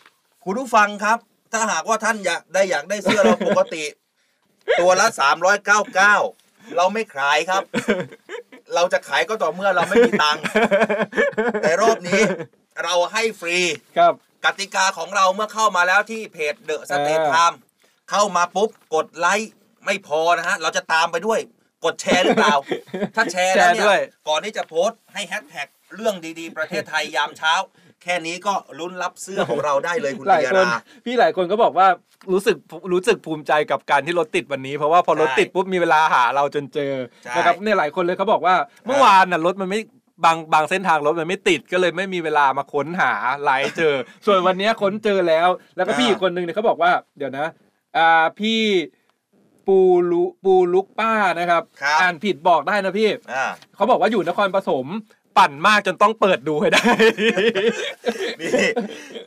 [0.44, 1.18] คุณผู้ฟังครับ
[1.54, 3.84] ถ้าหากว่าท่านอยากได้อยากได้เสื้อเราปกติ
[4.80, 5.06] ตัวละ
[5.92, 7.62] 399เราไม่ขายครับ
[8.74, 10.42] เราจะขายก็ต่อเมื่อเราไม่มีตังค์
[11.62, 12.22] แต่รอบนี้
[12.84, 13.58] เราให้ฟรี
[13.98, 14.12] ครับ
[14.44, 17.58] กติกาของเราเมื่อเข้ามาแล้วที่เพจ The State Time
[18.10, 19.52] เข้ามาปุ๊บกดไลค์
[19.84, 21.40] ไม่พอนะฮะ เราจะตามไปด้วย
[21.84, 22.54] กดแชร์หรือเปล่า
[23.16, 27.54] ถ้าแชร์แล้วแชร์เนี่ยก่อนที่จะโพสต์ให้แฮชแท็กเรื่องดีๆ ประเทศไทยยามเช้า
[28.04, 31.86] แค่นี้ก็ลุ้นรับเสื้อของเราได้เลยคุณหลายเดียคนราพี่หลายคนก็บอกว่า
[32.32, 32.56] รู้สึก
[32.92, 36.92] รู้สึกภูมิใจกับการที่รถติดวันนี้ เพราะว่าพอรถใช่ติดปุ๊บมีเวลาหาเราจนเจอ
[37.24, 38.54] ใช่นะครับเนี่ยหลายคนเลยเขาบอกว่า
[38.86, 39.80] เมื่อวานน่ะรถมันไม่
[40.24, 43.94] บางบางเส้นทางรถมันไม่ติดก็เลยไม่มีเวลามาค้นหาไลน์เจอ
[44.26, 47.46] ส่วนวันเนี้ยค้นเจอแล้ว แล้วก็พี่อีกคนนึงเนี่ยเขาบอกว่า เดี๋ยวนะ
[47.96, 48.60] อ่าพี่
[49.66, 49.78] ปู
[50.10, 53.44] ลุปูลุกป้านะครับครับอ่านผิดบอกได้นะพี่อ่า
[53.76, 54.86] เขาบอกว่าอยู่นครปฐม
[55.38, 56.84] ปั่นมากจนต้องเปิดดูให้ได้
[58.40, 58.68] นี่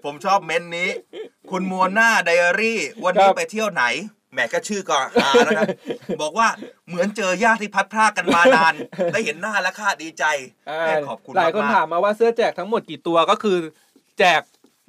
[0.04, 0.90] ผมชอบเม้นต์นี้
[1.52, 3.84] คุณมัวหน้าไดอารี่ วันนี้ครับไปเที่ยวไหน
[4.34, 5.70] แหมก็ชื่อก็หาแล้วนะ
[6.22, 6.48] บอกว่า
[6.88, 8.74] เหมือนเจอญาติที่พัดพรากกันมานาน
[9.14, 10.24] ได้เห็นหน้าแล้วค่าดีใจ
[10.70, 13.58] อ่าแม่ขอบคุณหลายคนมกๆถามมาว่าเสื้อแจกทั้งหมดกี่ตัวก็คือ
[14.20, 14.42] แจก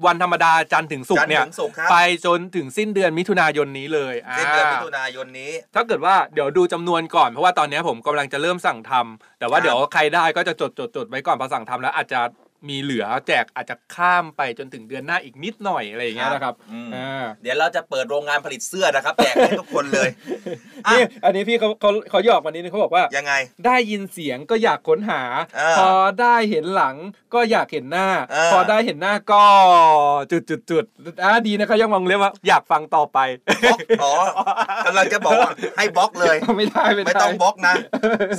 [0.07, 1.97] วันธรรมดาจันทร์ถึงศุกจันร์ทร์เนี่ยถึงศุกร์ครับ ไป
[2.27, 12.21] จนถึงสิ้นเดือนมิถุนายนนี้เลยสิ้นเดือนมิอ่าถุนายนนี้ ถ้าเกิดว่าเดี๋ยวดูจำนวนก่อนเพราะว่าตอนนี้ผมกำลังจะเริ่มสั่งทำแต่ว่าครับ เดี๋ยวใครได้ก็จะจดจดจดไว้ก่อนพอสั่งทำแล้วอาจจะ
[12.69, 20.09] มีเหลือแจกอาจจะข้ามไปจนถึงเดือนหน้าอีกนิดหน่อยอะไรอย่างเงี้ยนะครับอืมอ่าเดี๋ยวเราจะเปิดโรงงานผลิตเสื้อนะครับแจกให้ทุกคนเลย
[20.87, 23.33] อะนี่อันนี้พี่เขาเขาเขาหยอกวันนี้เขาบอกว่ายังไง
[23.67, 25.23] ได้ยินเสียงก็อยากค้นหา
[25.57, 25.91] เออพอ
[26.21, 26.97] ได้เห็นหลัง
[27.35, 29.45] ก็อยากเห็นหน้าเออพอได้เห็นหน้าก็
[30.33, 30.85] จุดจุดจุด
[31.23, 33.19] อะดีนะเขายังมองเรียกว่าอยากฟังต่อไป
[33.63, 34.13] บล็อกอ๋อ
[34.87, 37.75] กำลังจะบอกว่าให้บล็อกเลยไม่ได้ไม่ได้ไม่ต้องบล็อกนะ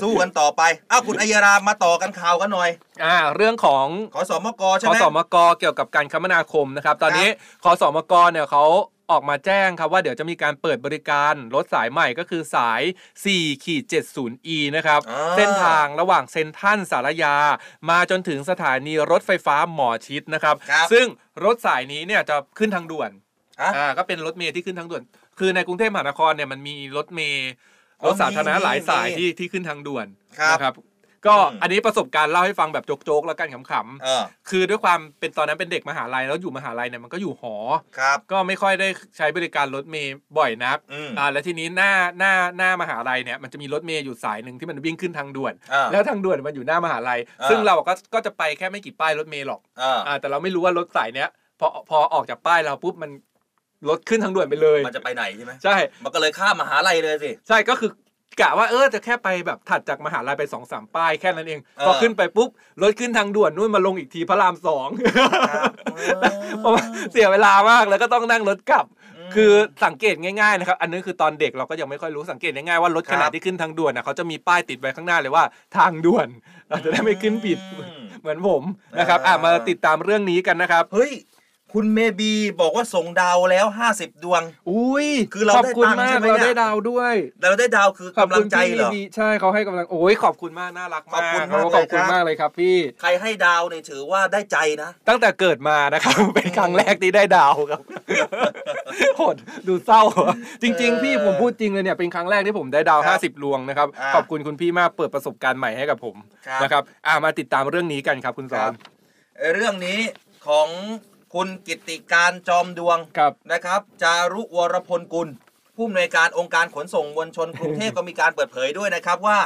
[0.02, 0.62] สู้กันต่อไป
[0.92, 2.70] อ้าวคุณอัยรามาต่อกันข่าวกันหน่อย
[3.04, 7.30] อ่าเรื่องของขอสมกใช่ขอไหมสมกเกี่ยวกับการคมนาคมนะครับ ตอนนี้
[7.64, 8.66] ขอสมกเนี่ยเขา
[9.12, 12.82] ออกมาแจ้งครับว่าเดี๋ยวจะมีการเปิดบริการรถสายใหม่ก็คือสาย
[13.24, 13.84] 4ขีด
[14.16, 17.36] 70e นะครับอ่าเส้นทางระหว่างเซนทรันสารยา
[17.90, 21.06] มาจนถึงสถานีรถไฟฟ้าหมอชิดนะครับครับซึ่ง
[21.46, 23.12] รถสายนี้เนี่ยจะขึ้นทางด่วน
[23.62, 25.04] อะอ่าก็เป็นรถเมล์ที่ขึ้นทางด่วน
[25.40, 27.50] คือในกรุงเทพมหานครเนี่ยมันมีรถเมล์
[28.02, 30.06] อ๋รอถสาธารณะมีหลายสายมีที่ที่ขึ้นทางด่วน
[30.40, 30.74] ครับนะครับ
[31.28, 37.56] ก็อืมอันนี้ประสบการณ์เล่าให้ฟังแบบโจ๊กๆแล้วกันขำๆเออคือด้วยความเป็นตอนนั้นเป็นเด็กมหาลัยแล้วอยู่มหาลัยเนี่ยมันก็อยู่หอ
[37.98, 53.12] ครับก็ไม่ค่อยได้ใช้บริการรถเมย์บ่อยนักอืมอ่าแล้วทีนี้หน้าหน้าหน้ามหาลัยเนี่ยมันจะมีรถเมย์อยู่สายหนึ่งที่มันวิ่งขึ้นทางด่วนอ่าแล้วทางด่วนมันอยู่หน้ามหาลัยอ่าซึ่งเราก็ก็จะไปแค่ไม่กี่ป้ายรถเมย์หรอกเอออ่าแต่เราไม่รู้ว่ารถสายเนี้ยพอพอออกจากป้ายเราปุ๊บมัน
[53.90, 57.92] รถขึ้นทางด่วนไปเลย มันจะไปไหนใช่ไหมใช่ มันก็เลยข้ามมหาลัยเลยสิ ใช่ก็คือ
[58.42, 62.50] กะว่าเออจะแค่ไปแบบถัดจากมหาลัยไปสองสามป้ายแค่นั้นเองเออพอขึ้นไปปุ๊บ
[62.82, 64.88] รถขึ้นทางด่วนนู่นมาลงอีกทีพระรามสอง
[65.50, 65.72] ครับ
[66.60, 68.86] เพราะว่าเสียเวลามากแล้วก็ต้องนั่งรถกลับ
[69.36, 69.52] คือ
[69.86, 75.44] สังเกตง่ายๆนะครับ อันนี้คือตอนเด็กเราก็ยังไม่ค่อยรู้สังเกตง่ายๆว่ารถขนาดที่ขึ้นทางด่วนนะเขาจะมีป้ายติดไว้ข้างหน้าเลยว่า
[75.78, 76.28] ทางด่วน
[76.70, 78.64] เราจะได้ไม่ขึ้นผิดอืมเหมือนผม
[79.00, 81.12] นะครับอะมาติดตามเรื่องนี้กันนะครับเฮ้ย
[81.74, 83.66] คุณเมบีบอกว่าส่งดาวแล้ว
[83.96, 97.82] 50ดวง อุ้ยคือเราขอบคุณได้ตังค์มาใช่กไหมเราเนี่ยได้ดาวด้วยเราได้ดาวคือขอบกำลัคุงณใจพี่เหรอดีใช่เขาให้กำลังโอ้ยขอบคุณมากน่ารักมากขอบคุณมากขอบคุณเลยครับมากเลยครับพี่ ใครให้ดาวเนี่ยถือว่าได้ใจนะ ตั้งแต่เกิดมานะครับเป็นครั้งแรกที่ได้ดาวครับ
[99.18, 99.36] โหด
[99.68, 100.02] ดูเศร้า
[100.62, 106.16] จริง ๆ พี่ผมพูดจริงเลยเนี่ยเป็นครั้งแรกที่ผมได้ดาวครับ50ลวงนะครับอ่าขอบคุณคุณพี่มากเปิดประสบการณ์ใหม่ให้กับผม
[106.48, 108.72] ครับนะครับอ่ามาติดตามเรื่องนี้กันครับคุณสอน
[109.54, 110.00] เรื่องนี้
[110.48, 110.68] ของ
[111.34, 115.28] คุณกิตติการจอมดวงครับนะครับ จารุวรพลกุล
[115.76, 119.40] ผู้อำนวยการองค์การขนส่งมวลชนกรุงเทพก็มีการเปิดเผยด้วยนะครับว่า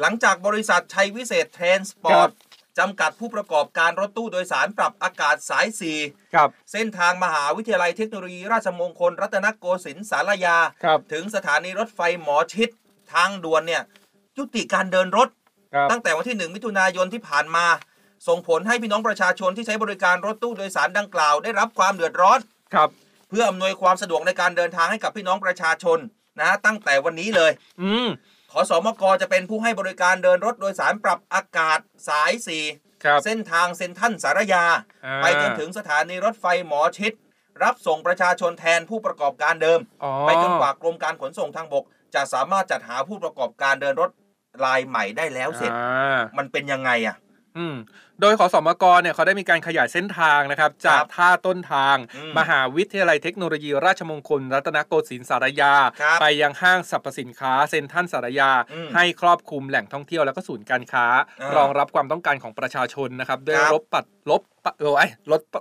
[0.00, 2.30] หลังจากบริษัทชัยวิเศษทรานสปอร์ต
[2.78, 5.66] จำกัดผู้ประกอบการรถตู้โดยสารปรับอากาศสาย
[6.00, 12.68] 4ครับเส้นทางมหาวิทยาลัยเทคโนโลยีราชมงคล รัตนโกสินทร์ศาลายา ครับถึงสถานีรถไฟหมอชิด
[13.12, 13.82] ทางด่วนเนี่ย
[14.38, 15.28] ยุติการเดินรถ
[15.74, 17.66] ครับตั้งแต่วันที่ 1 มิถุนายนที่ผ่านมา
[18.28, 22.38] ส่งผลให้พี่น้องประชาชนที่ใช้บริการรถตู้โดยสารดังกล่าว ได้รับความเดือดร้อน
[22.74, 22.88] ครับ
[23.28, 25.98] เพื่ออำนวยความสะดวกในการเดินทางให้กับพี่น้องประชาชน
[26.38, 27.52] นะฮะตั้งแต่วันนี้เลย
[27.82, 28.08] อืม
[28.52, 32.32] ขอสอมกจะเป็นผู้ให้บริการเดินรถโดยสารปรับอากาศสาย
[33.04, 34.64] ครับ4เส้นทางเซ็นทรัลสารยา
[35.04, 37.12] อ่าไปจนถึงสถานีรถไฟหมอชิด
[37.62, 44.10] รับส่งประชาชนแทนผู้ประกอบการเดิมอ๋อไปจนกว่ากรมการขนส่งทางบก จะสามารถจัดหาผู้ประกอบการเดินรถ
[44.64, 47.16] รายใหม่ได้แล้วเสร็จอ่ามันเป็นยังไงอะ
[47.58, 47.76] อืม
[48.20, 61.06] โดยขอสมกเนี่ยเขาได้มีการขยายเส้นทางนะครับ จากท่าต้นทางอืมมหาวิทยาลัยเทคโนโลยีราชมงคล รัตนโกสินทร์สารยาครับไปยังห้างสรรพสินค้าเซ็นทรัลสารยาอืมให้ครอบคลุมแหล่งท่องเที่ยวแล้วก็ศูนย์การค้า
[61.40, 65.60] อ่ารองรับความต้องการของประชาชนนะครับ ด้วยครับรถปัดลบปะเออไอ้รถปะ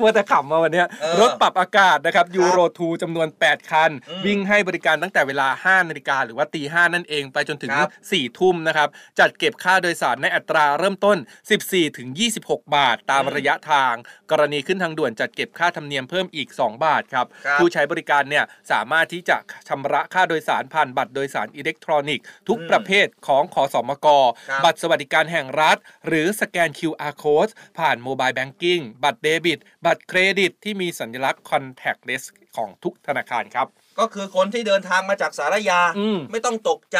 [0.00, 5.48] มัวแต่ขำมาวันเนี้ยเออรถปรับอากาศนะครับยูโร2จำนวน 8 คันอืมวิ่งให้บริการตั้งแต่เวลา
[5.82, 8.88] 5 นาฬิกาหรือว่าตีห้านั่นเองไปจนถึงครับ4ทุ่มนะครับ
[9.18, 11.18] จัดเก็บค่าโดยสารในอัตราเริ่มต้น
[11.56, 12.08] 14 ถึง
[12.42, 13.94] 26 บาท ตามระยะทาง
[14.30, 19.36] กรณีขึ้นทางด่วนจัดเก็บค่าธรรมเนียมเพิ่มอีก 2 บาทครับครับผู้ใช้บริการเนี่ยสามารถที่จะ
[19.68, 24.06] ชำระค่าโดยสารผ่านบัตรโดยสารอิเล็กทรอนิกส์ทุกประเภทของขสมก
[24.48, 25.76] ครับบัตรสวัสดิการแห่งรัฐ
[26.06, 32.24] หรือสแกน QR code ผ่าน mobile banking บัตรเดบิต บัตรเครดิตที่มีสัญลักษณ์ contactless
[32.56, 33.66] ของทุกธนาคารครับ
[33.98, 36.98] ก็คือคนที่เดินทางมาจากสารยา อืม ไม่ต้องตกใจ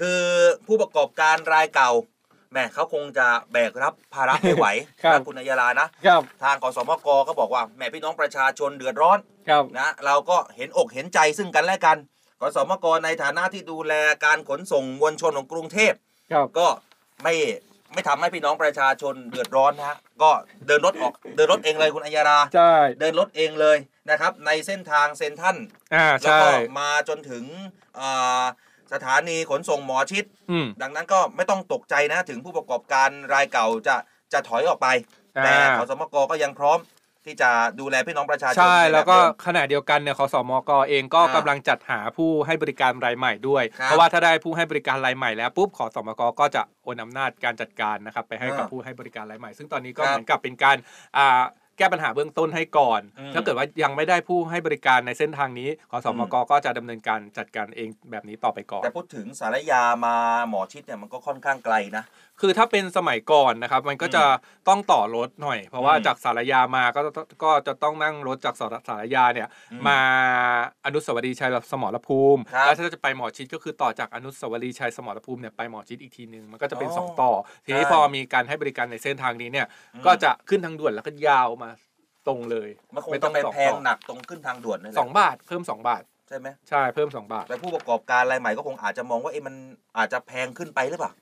[0.00, 0.22] คือ
[0.66, 1.90] ผู้ประกอบการรายเก่า
[2.50, 4.66] แหมเขาคงจะแบกรับภาระไม่ไหว
[5.02, 9.18] ครับ นะคุณอัยยาลานะ ครับทางขอสมกก็บอกว่าแหมพี่น้องประชาชนเดือดร้อน
[9.48, 11.96] ครับ นะเราก็เห็นอกเห็นใจซึ่งกันและกัน
[12.40, 15.92] ขอสมกในฐานะที่ดูแลการขนส่งมวลชนของกรุงเทพ
[16.32, 16.66] ครับ ก็
[17.22, 17.34] ไม่
[17.94, 20.30] ไม่ทำให้พี่น้องประชาชนเดือดร้อนนะฮะก็
[20.66, 23.76] เดินรถออกเดินรถเองเลยคุณอัยยาราใช่เดินรถเองเลย
[24.10, 25.56] นะครับ ในเส้นทางเซนทรัน
[25.94, 27.44] อ่าแล้วใช่ก็มาจนถึง
[27.98, 28.44] อ่า
[28.92, 33.96] สถานีขนส่งหมอชิดอืมดังนั้นก็ไม่ต้องตกใจนะถึงผู้ประกอบการรายเก่าจะ
[34.32, 34.88] จะถอยออกไป
[35.36, 36.78] อ่าแต่ขอสมกก็ยังพร้อม
[37.26, 37.50] ที่จะ
[37.80, 50.76] ดูแลพี่น้องประชาชนใช่ในบบแล้วก็เดิมขณะเดียวกันเนี่ยขอสมกเองก็อ่ากำลังจัดหาผู้ให้บริการรายใหม่ด้วยครับเพราะว่าถ้าได้ผู้ให้บริการรายใหม่แล้วปุ๊บขอสมกก็จะโอนอำนาจการจัดการนะครับไปให้กับอ่าผู้ให้บริการรายใหม่ ซึ่งตอนนี้ก็ครับเหมือนกับเป็นการ
[51.16, 51.42] อ่า
[51.78, 60.16] แก้ปัญหาเบื้องต้นให้ก่อน อืม ถ้าเกิดว่ายังไม่ได้ผู้ให้บริการในเส้นทางนี้ขอสมกก็จะดำเนินการจัดการเองแบบนี้ต่อไปก่อน แต่พูดถึงสารยามา
[60.48, 62.04] หมอชิดเนี่ยมันก็ค่อนข้างไกลนะ
[62.40, 64.24] คือถ้าเป็นสมัยก่อนนะครับ มันก็จะ
[64.68, 67.00] ต้องต่อรถหน่อย เพราะว่าอืมจากสารยามาก็
[67.44, 69.98] ก็จะต้องนั่งรถจากสารสารยาเนี่ยอืมมา
[70.86, 77.30] อนุสาวรีย์ชัยสมรภูมิครับแล้วถ้าจะไปหมอชิดก็คือต่อจากอนุสาวรีย์ชัยสมรภูมิเนี่ยไปหมอชิดอีกทีนึงมันก็จะเป็นอ๋อสองต่อ
[77.64, 81.63] ทีนี้ใช่พอมีการให้บริการในเส้นทางนี้เนี่ยอืม ก็จะขึ้นทางด่วนแล้วก็ยาวมา
[82.26, 89.54] ตรงเลยมันคงไม่จะต้องไปสองแพงต่อหนักตรงขึ้นทางด่วนนี่แหสละองบาทเพิ่มสองบาทใช่ไหมใช่เพิ่มสองบาทแต่ผู้ประกอบการรายใหม่ก็คงอาจจะมองว่าเอ๊ะมัน
[89.98, 91.12] อาจจะแพงขึ้นไปหรือเปล่า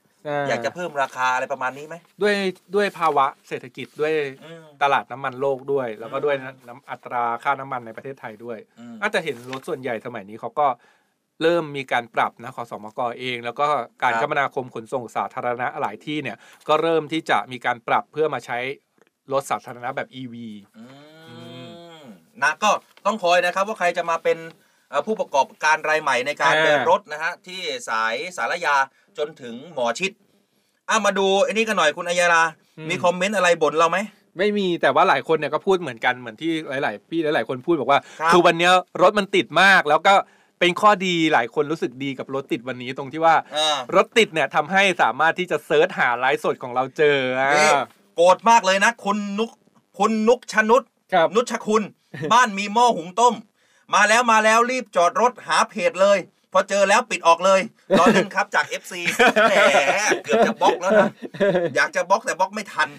[0.49, 2.35] อยากจะเพิ่มราคาอะไรประมาณนี้ไหมด้วย
[2.75, 6.35] ด้วยภาวะเศรษฐกิจด้วยอืมตลาดน้ำมันโลกด้วย แล้วก็อืมด้วย
[6.67, 10.67] น้ำอัตราค่าน้ำมันในประเทศไทยด้วยอืมอาจจะเห็นรถส่วนใหญ่สมัยนี้เขาก็
[11.41, 13.67] เริ่มมีการปรับนะขอสมกเอง แล้วก็
[14.01, 16.37] การครับคมนาคมขนส่งสาธารณะหลายที่เนี่ย
[16.67, 18.57] ก็เริ่มที่จะมีการปรับเพื่อมาใช้
[19.31, 20.35] รถสาธารณะแบบ EV
[20.77, 20.83] อื
[22.01, 22.03] ม
[22.43, 22.69] นะก็
[23.05, 24.37] ต้องคอยนะครับว่าใครจะมาเป็น
[24.89, 28.75] เอ่อผู้ประกอบการรายใหม่ในการอ่าเดินรถนะฮะที่สายสารยา
[29.17, 30.11] จนถึงหมอชิด
[30.89, 32.43] อะมาดูไอ้นี่กันหน่อยคุณอัยยารา
[32.89, 33.97] มีคอมเมนต์อะไรบ่นเราไหม
[34.37, 38.71] ไม่มีแต่ว่าหลายคนเนี่ยก็พูดเหมือนกันเหมือนที่หลาย ๆ พี่หลาย ๆ คนพูดบอกว่าครับคือวันเนี้ย
[39.01, 40.13] รถมันติดมากแล้วก็
[40.59, 47.71] เป็นข้อดีหลายคนรู้สึกดีกับรถติดวันนี้ตรงที่ว่าเออรถติดเนี่ยทำให้สามารถที่จะ search หาไลฟ์สดของเราเจออ่านี่
[48.15, 49.51] โกรธมากเลยนะ คุณนุก
[49.97, 50.81] คุณนุกชนุษ
[51.13, 51.83] ครับนุชคุณ
[52.33, 53.35] บ้านมีหม้อหุงต้ม
[53.93, 56.19] มาแล้วมาแล้วรีบจอดรถหาเพจเลย
[56.55, 57.61] พอเจอแล้วปิดออกเลย
[57.99, 58.93] รอเล่นครับจาก FC
[59.49, 59.53] แหม
[60.23, 61.09] เกือบจะบล็อกแล้วนะ
[61.75, 62.89] อยากจะบล็อกแต่บล็อกไม่ทัน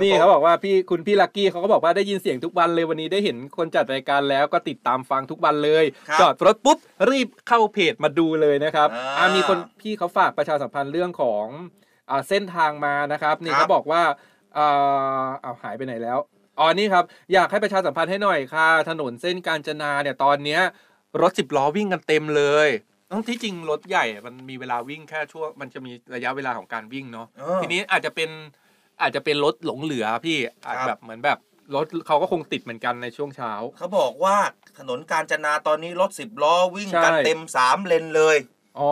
[0.00, 6.78] นี่เขาบอกว่าพี่คุณพี่ลักกี้เขาก็บอกว่าได้ยินเสียงทุกวันเลยวันนี้ได้เห็นคนจัดรายการแล้วก็ติดตามฟังทุกวันเลย ครับจอดรถปุ๊บ
[7.10, 11.46] รีบเข้าเพจมาดูเลยนะครับอ่าอ่ามีคนพี่เขาฝากประชาสัมพันธ์เรื่องของ
[12.10, 14.02] อ่าเส้นทางมานะครับ นี่ครัเขาบบอกว่า
[14.56, 16.18] อ่าเอาหายไปไหนแล้ว
[16.58, 20.60] อ๋อนี่ครับ อยากให้ประชาสัมพันธ์ให้หน่อยค่ะ ถนนเส้นกาญจนาเนี่ยตอนเนี้ย
[21.22, 22.68] รถสิบล้อวิ่งกันเต็มเลย
[23.10, 28.30] ทั้งที่จริงรถใหญ่อะมันมีเวลาวิ่งแค่ช่วงมันจะมีระยะเวลาของการวิ่งเนาะเออ ทีนี้อาจจะเป็น
[29.02, 31.38] อาจจะเป็นรถหลงเหลือพี่อาจครับ แบบเหมือนแบบ
[31.74, 34.36] รถเขาก็คงติดเหมือนกันในช่วงเช้า เขาบอกว่า
[34.78, 38.36] ถนนกาญจนาตอนนี้รถสิบล้อวิ่งกันใช่ เต็มสามเลนเลย
[38.78, 38.90] อ๋อ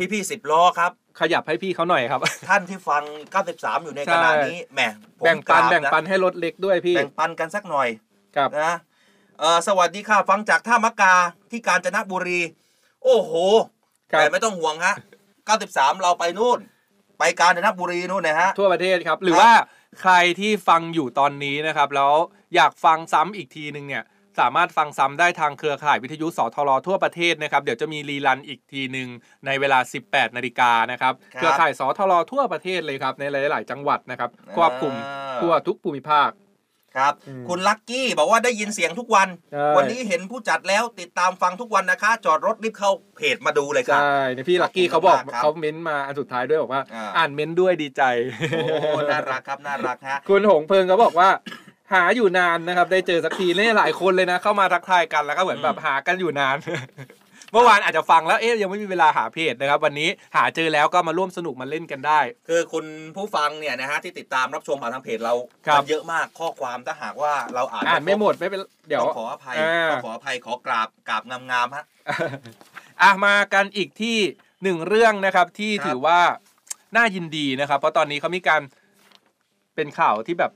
[0.00, 3.02] พี่พี่สิบล้อครับ ขยับให้พี่เขาหน่อยครับ ท่านที่ฟัง
[3.44, 4.80] 93 อยู่ในใช่ขณะนี้แหม
[5.18, 7.88] ผมแบ่งปันกราแบ่งปันให้รถเล็กด้วยพี่แบ่งปันกันสักหน่อย
[8.36, 8.74] ครับนะ
[9.40, 11.14] เออสวัสดีค่ะฟังจากท่ามะกา
[11.50, 12.40] ที่กาญจนบุรี
[13.04, 13.32] โอ้โห
[14.12, 14.94] ครับแต่ไม่ต้องห่วงฮะ
[15.48, 16.58] 93 เราไปนู่น
[17.18, 19.52] ไปกาญจนบุรีนู่นนะฮะทั่วประเทศครับ หรือครับว่า
[20.00, 22.14] ใครที่ฟังอยู่ตอนนี้นะครับ แล้ว
[22.54, 24.04] อยากฟังซ้ำอีกทีนึงเนี่ย
[24.40, 29.08] สามารถฟังซ้ำได้ทางเครือข่ายวิทยุสทรทั่วประเทศนะครับ เดี๋ยวจะมีรีลันอีกทีหนึ่ง
[29.46, 29.78] ในเวลา
[30.08, 36.30] 18 นาฬิกานะครับครับเครือข่ายสทรทั่วประเทศเลยครับ ในหลาย ๆ จังหวัดนะครับครอบคลุมอ่าทั่วทุกภูมิภาค
[36.96, 48.02] ครับอืมคุณลักกี้บอกว่าได้ยินเสียงทุกวันใช่วันนี้เห็นผู้จัดแล้วติดตามฟังทุกวันนะคะ จอดรถรีบเข้าเพจมาดูเลยครับใช่ในพี่ลักกี้เขาบอกขอบคุณมากครับเขาเม้นต์มาอันสุดท้ายด้วยบอกว่า อ่าอ่านเม้นต์ด้วยดีใจ
[48.50, 51.28] โอ้น่ารักครับน่ารักฮะคุณหงเพิงเขาบอกว่า
[51.92, 56.56] หาอยู่นานนะครับ ได้เจอสักทีเนี่ยหลายคนเลยนะ เข้ามาทักทายกันแล้วก็เหมือนแบบหากันอยู่นาน
[57.52, 62.84] เมื่อวานอาจจะฟังแล้วเอ๊ยยังไม่มีเวลาหาเพจนะครับ วันนี้หาเจอแล้วก็มาร่วมสนุกมาเล่นกันได้ คือคุณ
[63.16, 65.34] ผู้ฟังเนี่ยนะฮะที่ติดตามรับชมผ่านทางเพจเรา
[65.66, 71.84] ครับกันเยอะมากข้อความถ้าหากว่าเราอ่านอ่านไม่หมดไม่เป็นเดี๋ยว ต้องขออภัยอ่า ต้องขออภัยขอกราบกราบงามๆฮะ
[73.02, 74.18] อะมากันอีกที่
[74.62, 76.20] หนึ่งเรื่องนะครับที่ครับ ถือว่า
[76.96, 78.62] น่ายินดีนะครับ เพราะตอนนี้เขามีการ
[79.74, 80.52] เป็นข่าวที่แบบ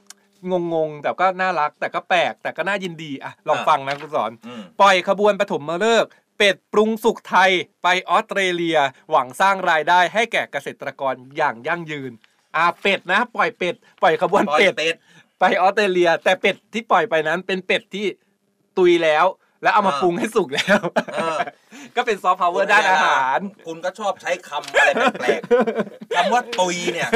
[0.51, 7.51] งงๆแต่ก็น่ารัก แต่ก็แปลกแต่ก็น่ายินดีอะลองฟังนะคุณสอน อืมปล่อยขบวนปฐมฤกษ์เป็ดปรุงสุกไทย
[7.83, 8.79] ไปออสเตรเลีย
[9.11, 12.13] หวังสร้างรายได้ให้แก่เกษตรกรอย่างยั่งยืน
[12.57, 14.95] อ่าเป็ดนะ ปล่อยเป็ดปล่อยขบวนปล่อยเป็ด เป็ด
[15.41, 18.07] ไปออสเตรเลีย แต่เป็ดที่ปล่อยไปนั้นเป็นเป็ดที่
[18.79, 19.27] ตุยแล้ว
[19.63, 20.81] แล้วเอามาอ่าปรุงให้สุกแล้ว
[21.15, 21.39] เออ
[21.97, 24.91] ก็เป็นซอฟต์พาวเวอร์ด้านอาหาร คุณก็ชอบใช้คำอะไร
[25.21, 27.09] แปลกๆคำว่าตุยเนี่ย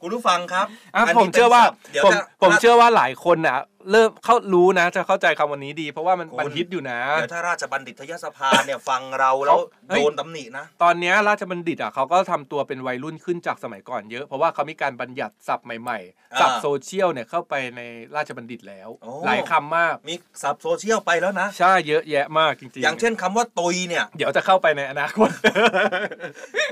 [0.00, 3.58] คุณผู้ฟังครับอันนี้ผมเชื่อว่าเป็นศัพท์เดี๋ยวผมจะผมเชื่อว่าหลายคนน่ะ
[3.92, 9.58] เริ่มเข้ารู้นะ จะเข้าใจคำวันนี้ดี เพราะว่ามันคุณมันฮิตอยู่นะ เดี๋ยวถ้าราชบัณฑิตยสภาเนี่ย ฟังเราแล้ว
[9.88, 17.80] เฮ้ยโดนตำหนินะ ตอนเนี้ยราชบัณฑิตอะเขาก็ทำตัวเป็นวัยรุ่นขึ้นจากสมัยก่อนเยอะ เพราะว่าเขามีการบัญญัติศัพท์ใหม่ๆศัพท์อ่าโซเชียลเนี่ยเข้าไปใน
[18.16, 25.28] ราชบัณฑิตแล้ว โอ้ หลายคำมากมีศัพท์โซเชียลไปแล้วนะ ใช่เยอะแยะมากจริงๆอย่างเช่นคำว่าตุยเนี่ยเดี๋ยวจะเข้าไปในอนาคต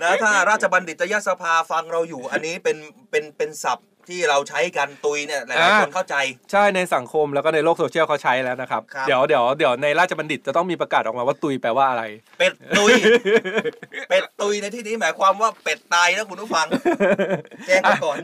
[0.02, 2.76] นะถ้าราชบัณฑิตยสภาฟังเราอยู่อันนี้เป็น
[3.10, 6.16] เป็นเป็นศัพท์ ที่เราใช้กันตุยเนี่ยหลายๆอ่าคนเข้าใจ
[6.52, 12.04] ใช่ในสังคมแล้วก็ในโลกโซเชียลเขาใช้แล้วนะครับครับ เดี๋ยวเดี๋ยวเดี๋ยวในราชบัณฑิตจะต้องมีประกาศออกมาว่าตุยแปลว่าอะไร
[12.38, 12.92] เป็ดตุย
[14.08, 16.66] เป็ดตุยในที่นี้หมายความว่าเป็ดตายนะคุณผู้ฟัง
[17.66, 18.16] แจ้งไว้ก่อน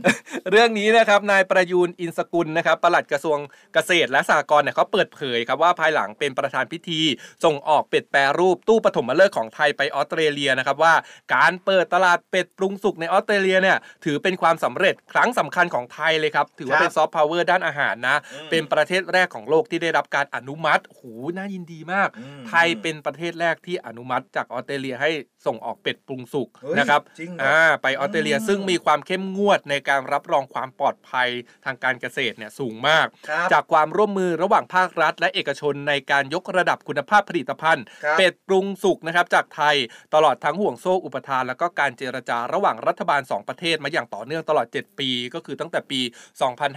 [0.50, 3.38] เรื่องนี้นะครับนายประยูรอินสกุลนะครับปลัดกระทรวง
[3.74, 7.00] เกษตรและสหกรณ์เนี่ยเขาเปิดเผยครับว่าภายหลังเป็นประธานพิธี
[7.44, 10.94] ส่งออกเป็ดแปรรูปตู้ปฐมฤกษ์ของไทยไปออสเตรเลียนะครับว่า
[11.34, 21.04] การเปิดตลาดเป็ดปรุงสุกในออสเตรเลียเนี่ยถือเป็นความสำเร็จครั้งสำคัญของไทยเลยครับ ถือว่าครับเป็นซอฟต์พาวเวอร์ด้านอาหารนะอืมเป็นประเทศแรกของโลกที่ได้รับการอนุมัติโอ้โห
[21.36, 25.10] น่ายินดีมากอืมไทยเป็นประเทศแรกที่อนุมัติจากออสเตรเลียให้
[25.46, 31.28] ส่งออกเป็ดปรุงสุกเฮ้ยนะครับจริงเหรออ่าไปออสเตรเลียอืมซึ่งมีความเข้มงวดในการรับรองความปลอดภัย
[31.64, 39.76] ทางการเกษตรเนี่ยสูงมากครับจากความร่วมมือระหว่างภาครัฐ และเอกชนในการยกระดับคุณภาพผลิตภัณฑ์ครับเป็ดปรุงสุกนะครับจากไทย
[40.14, 46.00] ตลอดทั้งห่วงโซ่อุปทาน แล้วก็การเจรจาระหว่างรัฐบาล 2 ประเทศมาอย่างต่อเนื่องตลอด 7 ปี ก็คือตั้งแต่ปี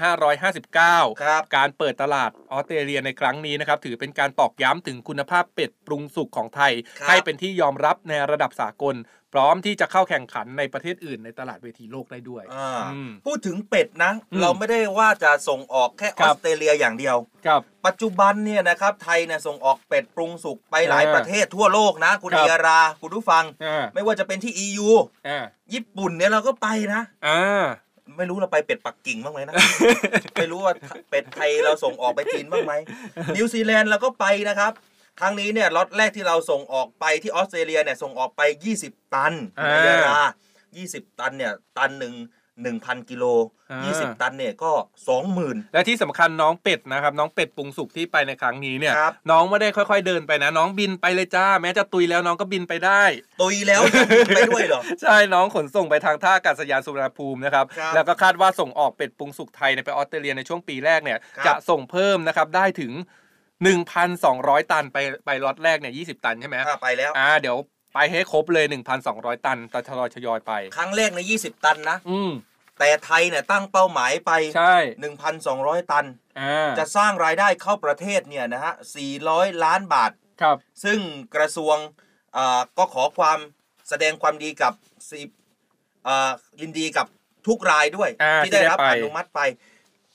[0.08, 8.96] 2559ครับการเปิดตลาดออสเตรเลียในครั้งนี้นะครับถือเป็นการตอกย้ำถึงคุณภาพเป็ดปรุงสุกของไทยครับให้เป็นที่ยอมรับในระดับสากล
[9.34, 24.90] พร้อมที่จะเข้าแข่งขันในประเทศอื่นในตลาดเวทีโลกได้ด้วยอ่าอืมพูดถึงเป็ดนะอืมเราไม่ได้ว่าจะส่งออกแค่อครัอบสเตรเลียอย่างเดียวครับปัจจุบันเนี่ยนะครับไทยเนี่ยส่งออกเป็ดปรุงสุกไปหลายอ่าประเทศทั่วโลกนะ คุณครับเอียรา คุณผู้ฟังอ่าไม่ว่าจะเป็นที่ EU
[25.28, 25.40] อ่า
[25.74, 27.66] ญี่ปุ่นเนี่ยเราก็ไปนะอ่า
[28.18, 29.56] ไม่รู้เราไปเป็ดปักกิ่งบ้างไหมนะ
[30.36, 30.74] ไม่รู้ว่า
[31.10, 32.74] เป็ดไทยเราส่งออกไปจีนบ้างไหม
[33.36, 34.72] นิวซีแลนด์เราก็ไปนะครับ
[35.20, 38.42] ครั้งนี้เนี่ยล็อตแรกที่เราส่งออกไปที่ออสเตรเลียเนี่ยส่งออกไป
[38.78, 40.22] 20 ตันอ่าในเวลา
[40.72, 42.14] 20 ตันเนี่ยตันหนึ่ง
[42.66, 43.26] 1,000กิโล
[43.72, 44.72] อ่า20 ตันเนี่ยก็
[45.24, 53.04] 20,000 และที่สำคัญน้องเป็ดนะครับ น้องเป็ดปรุงสุกที่ไปในครั้งนี้เนี่ยครับน้องไม่ได้ค่อย ๆเดินไปนะ น้องบินไปเลยจ้า แม้จะตุยแล้วน้องก็บินไปได้
[53.42, 62.94] ตุยแล้วยังบินไปด้วยเหรอ ใช่น้องขนส่งไปทางท่าอากาศยานสุวรรณภูมินะครับครับแล้วก็คาดว่าส่งออกเป็ดปรุงสุกไทยในไปออสเตรเลียในช่วงปีแรกเนี่ยครับจะส่งเพิ่มนะครับได้ถึง
[63.82, 67.58] 1,200 ตันไปไปล็อตแรกเนี่ย20 ตันใช่ไหมถ้าไปแล้วอ่าเดี๋ยว
[67.98, 68.66] ไปให้ครบเลย
[69.06, 72.32] 1,200 ตันตทยอยทยอยไป ครั้งแรกใน 20 ตันนะ อืม
[72.80, 74.76] แต่ไทยเนี่ยตั้งเป้าหมายไป ใช่
[75.34, 76.06] 1,200 ตัน
[76.40, 78.74] อ่า จะสร้างรายได้เข้าประเทศเนี่ยนะฮะ
[79.18, 81.00] 400 ล้านบาท ครับ ซึ่ง
[81.36, 81.78] กระทรวง
[82.34, 83.40] เอ่อก็ขอความ
[83.90, 84.74] แสดงความดีกับ
[85.10, 85.20] สิ
[86.04, 86.32] เอ่อ
[86.62, 87.08] ยินดีกับ
[87.48, 89.40] ทุกรายด้วย อ่าที่ได้รับที่ได้อไปนุมัติไป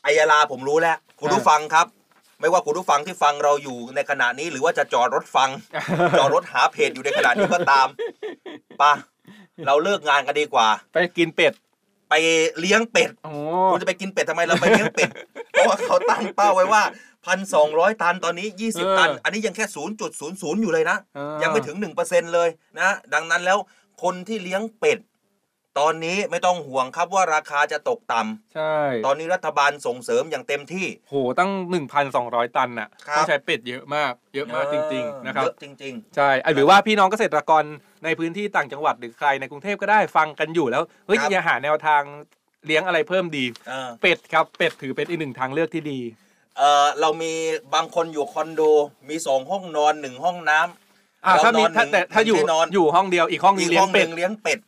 [0.05, 1.87] อายาลาผมรู้แล้ว คุณอ่าผู้ฟังครับ
[2.43, 5.51] ไม่ว่าคุณผู้ฟังที่ฟังเราอยู่ในขณะนี้ หรือว่าจะจอดรถฟัง
[6.19, 7.89] จอดรถหาเพจอยู่ในขณะนี้ก็ตาม
[8.79, 8.93] ไปะ
[9.67, 11.53] เราเลิกงานกันดีกว่า ไปกินเป็ด
[12.11, 12.15] ไป
[12.61, 13.33] เลี้ยงเป็ดโอ้
[13.71, 15.11] คุณจะไปกินเป็ดทำไมเราไปเลี้ยงเป็ด
[15.51, 16.83] เพราะว่าเขาตั้งเป้าไว้ว่า
[17.27, 23.59] พันสองร้อยตันตอนนี้20ตัน อันนี้ยังแค่ศูนย์จุดศูนย์ศูนย์อยู่เลยนะอ่ายังไม่ถึง1%เลยนะ ดังนั้นแล้ว
[24.03, 24.99] คนที่เลี้ยงเป็ด
[25.81, 31.51] ตอนนี้ไม่ต้องห่วงครับว่าราคาจะตกต่ำใช่ ตอนนี้รัฐบาลส่งเสริมอย่างเต็มที่ โหตั้ง
[32.03, 37.63] 1,200 ตันน่ะครับ ต้องใช้เป็ดเยอะมาก เยอะมากจริง ๆ นะครับ เยอะจริง ใช่อะหรือว่าพี่น้องเกษตรกร
[38.05, 42.03] ในพื้นที่ต่างจังหวัดหรือใครในกรุงเทพก็ได้ฟังกันอยู่แล้ว เฮ้ยครับ อย่าหาแนวทาง
[42.67, 46.01] เลี้ยงอะไรเพิ่มดี ๆเออเป็ดครับ เป็ดถือเป็นอีกหนึ่งทางเลือกที่ดี
[46.59, 47.33] เออเรามี
[47.75, 48.63] บางคนอยู่คอนโด
[49.09, 50.82] มีสองห้องนอนหนึ่งห้องน้ำ
[51.27, 54.59] อ่าเราถ้ามีนอนถ้าหนึ่งแต่ถ้าอยู่หนึ่งที่นอนอยู่ห้องเดียวอีกห้องหนึอีงกเลี้ยห้งองหเป็นึ่ดงเลี้ยงเป็ด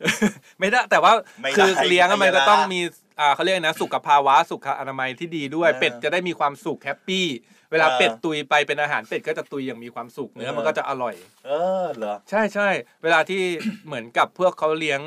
[0.59, 2.79] ไม่ได้แต่ว่าไม่ได้คือเลี้ยงอะมันก็ไม่ได้ต้องมี
[3.19, 7.25] อ่าเขาเรียกนะสุขภาวะสุขอนามัยที่ดีด้วยเออเป็ดจะได้มีความสุขแฮปปี้
[7.71, 11.51] เวลาเออเป็ดตุยไปเป็นอาหารเป็ดก็จะตุยอย่างมีความสุขเนื้อเออมันก็จะอร่อย เอ
[11.83, 12.69] อเหรอใช่ใช่
[13.03, 13.41] เวลาที่
[13.85, 15.01] เหมือนกับพวกเขาเลี้ยง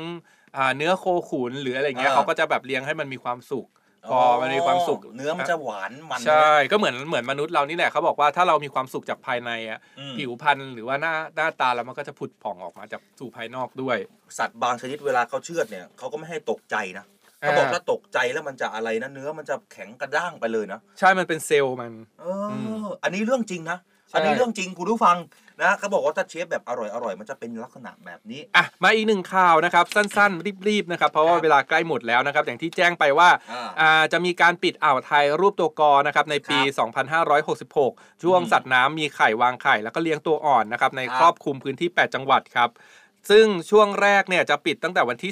[0.57, 3.67] อ่าเนื้อโคขุนหรืออะไรเงี้ยอ่าเขาก็จะแบบเลี้ยงให้มันมีความสุข
[4.11, 13.97] พอมันมีความสุขเนื้อมันจะหวานมันใช่ก็เหมือนเหมือนมนุษย์เรานี่แหละเขาบอกว่าถ้าเรามีความสุขจากภายในอะอืมผิวพรรณหรือว่าหน้าหน้าตาแล้วมันก็จะผุดผ่องออกมาจากสู่ภายนอกด้วย
[14.37, 17.05] สัตว์บางชนิดเวลาเขาเชือดเนี่ยเขาก็ไม่ให้ตกใจนะ
[17.43, 22.53] อ่าเขาบอกถ้าตกใจแล้วมันจะอะไรนะเนื้อมันจะแข็งกระด้างไปเลยนะใช่มันเป็นเซลล์มัน เออ
[22.85, 23.77] ออันนี้เรื่องจริงนะ
[24.09, 25.17] ใช่อันนี้เรื่องจริงคุณผู้ฟัง
[25.61, 36.89] นะเขาบอกว่าถ้าเชฟแบบอร่อยอร่อยมันจะเป็นลักษณะแบบนี้อะมาอีกหนึ่งข่าวนะครับ สั้นๆ รีบๆนะครับเพราะว่าครับเวลาใกล้หมดแล้วนะครับ อย่างที่แจ้งไปว่าอ่าอ่าจะมีการปิดอ่าวไทยรูปตัวกอนะครับในปีครับ
[37.77, 42.69] 2566 ช่วงอืมสัตว์น้ำมีไข่วางไข่ แล้วก็เลี้ยงตัวอ่อนนะครับในครับครอบคลุมพื้นที่ 8 จังหวัดครับ
[43.29, 45.31] ซึ่งช่วงแรกเนี่ยจะปิดตั้งแต่วันที่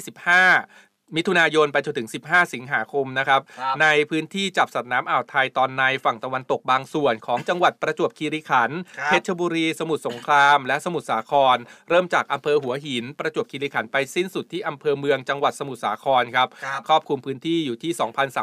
[0.50, 11.56] 15 มิถุนายนไปจนถึง 15 สิงหาคมนะครับครับ ในพื้นที่จับสัตว์น้ำอ่าวไทยตอนในฝั่งตะวันตกบางส่วนของจังหวัดประจวบคีรีขันธ์ครับเพชรบุรี สมุทรสงคราม และสมุทรสาคร
[11.88, 17.92] เริ่มจากอำเภอหัวหิน ประจวบคีรีขันธ์ไปสิ้นสุดที่อำเภอเมืองจังหวัดสมุทรสาครครับครับครอบคลุมพื้นที่อยู่ที่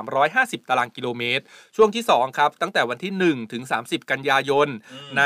[0.09, 1.43] 2,350 ตารางกิโลเมตร
[1.75, 5.23] ช่วงที่2ครับตั้งแต่วันที่ 1 ถึง 30 กันยายนอืมใน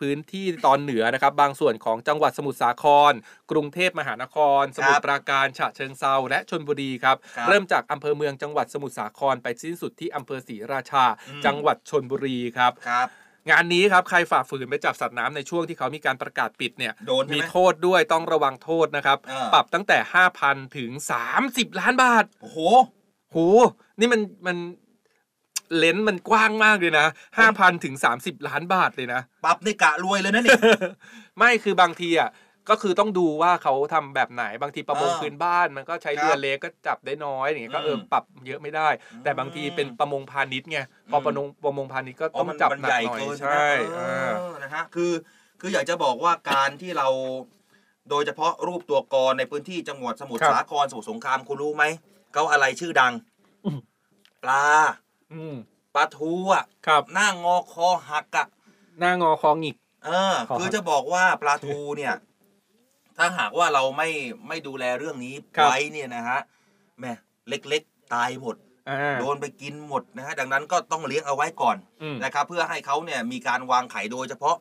[0.00, 3.12] พื้นที่ตอนเหนือนะครับบางส่วนของจังหวัดสมุทรสาคร
[3.50, 13.08] กรุงเทพมหานคร สมุทรปราการฉะเชิงเซาและชนบุรีครับครับ เริ่มจากอำเภอเมืองจังหวัดสมุทรสาครไปสิ้นสุดที่อำเภอศรีราชาอืมจังหวัดชนบุรีครับครับ
[13.50, 19.98] งานนี้ครับใครฝ่าฝืนไปจับสัตว์น้ำในช่วงที่เขามีการประกาศปิดเนี่ยโดนใช่ไหมมีโทษด้วยต้องระวังโทษนะครับอ่าปรับตั้งแต่
[20.38, 20.90] 5,000 ถึง
[21.34, 22.58] 30 ล้านบาท โอ้โห
[23.32, 23.36] โห
[23.98, 24.56] นี่มันมัน
[25.76, 27.06] เลนส์มันกว้างมากเลยนะ
[27.44, 30.58] 5,000ถึง30ล้านบาทเลยนะ ปรับนี่กะรวยเลยนะนี่
[31.38, 32.30] ไม่คือบางทีอะ
[32.70, 38.88] ก็คือต้องดูว่าเขาทำแบบไหนบางทีประมงอ่าพื้นบ้าน มันก็ใช้ครับเรือเล็กก็จับได้น้อยอย่างเงี้ยก็เอออืมปรับเยอะไม่ได้
[39.22, 40.78] แต่บางทีเป็นประมงพาณิชย์ไง
[41.10, 45.12] พออืมประมงประมงพาณิชย์ก็อ๋อต้องมันจับมันหนักใหญ่หน่อยเกินใช่เออ่าอนะฮะคือ
[45.60, 47.08] คืออยากจะบอกว่าการที่เรา
[48.10, 51.84] โดยเฉพาะรูปตัวกรในพื้นที่จังหวัดสมุทรครับสาครสมุทรสงครามคุณรู้ไหม
[52.32, 53.12] เขาอะไรชื่อดัง
[53.64, 53.78] อืม
[54.42, 54.64] ปลา
[55.32, 55.54] อืม
[55.94, 58.46] ปลาทูอะครับหน้างอคอหักอะ
[59.00, 62.14] หน้างอคอหงิกเออขอคือจะบอกว่าปลาทูเนี่ย
[63.18, 64.08] ถ้าหากว่าเราไม่
[64.48, 66.40] ไม่ดูแลเรื่องนี้ครับ ไว้เนี่ยนะฮะ
[67.00, 67.12] แม่
[67.48, 68.56] เล็กๆ ตายหมด
[68.88, 74.56] อ่า โดนไปกินหมดนะฮะดังนั้นก็ต้องเลี้ยงเอาไว้ก่อนอืมนะครับเพื่อให้เขาเนี่ยมีการวางไข่โดยเฉพาะ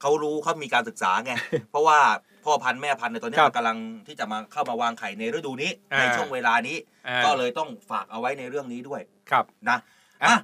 [0.00, 1.32] เขารู้เขามีการศึกษาไง
[1.70, 1.98] เพราะว่า
[2.44, 6.76] พ่อพันธุ์แม่พันธุ์ในยตอนนี้ครับมันกำลังที่จะมาเข้ามาวางไข่ในฤดูนี้อ่า ในช่วงเวลานี้
[7.08, 9.78] อ่าก็เลยต้องฝากเอาไว้ในเรื่องนี้ด้วยครับ นะ
[10.24, 10.36] อะ อะ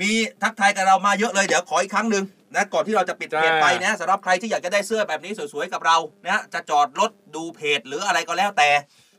[0.00, 0.10] มี
[0.42, 2.24] ทักทายกับเรามาเยอะเลยเดี๋ยวขออีกครั้งหนึ่ง
[2.54, 5.96] นะก่อนที่เราจะปิดเพจจ้าไปนะสำหรับใครที่อยากจะได้เสื้อแบบนี้สวยๆกับเรา
[6.26, 8.70] นะจะจอดรถดูเพจหรืออะไรก็แล้วแต่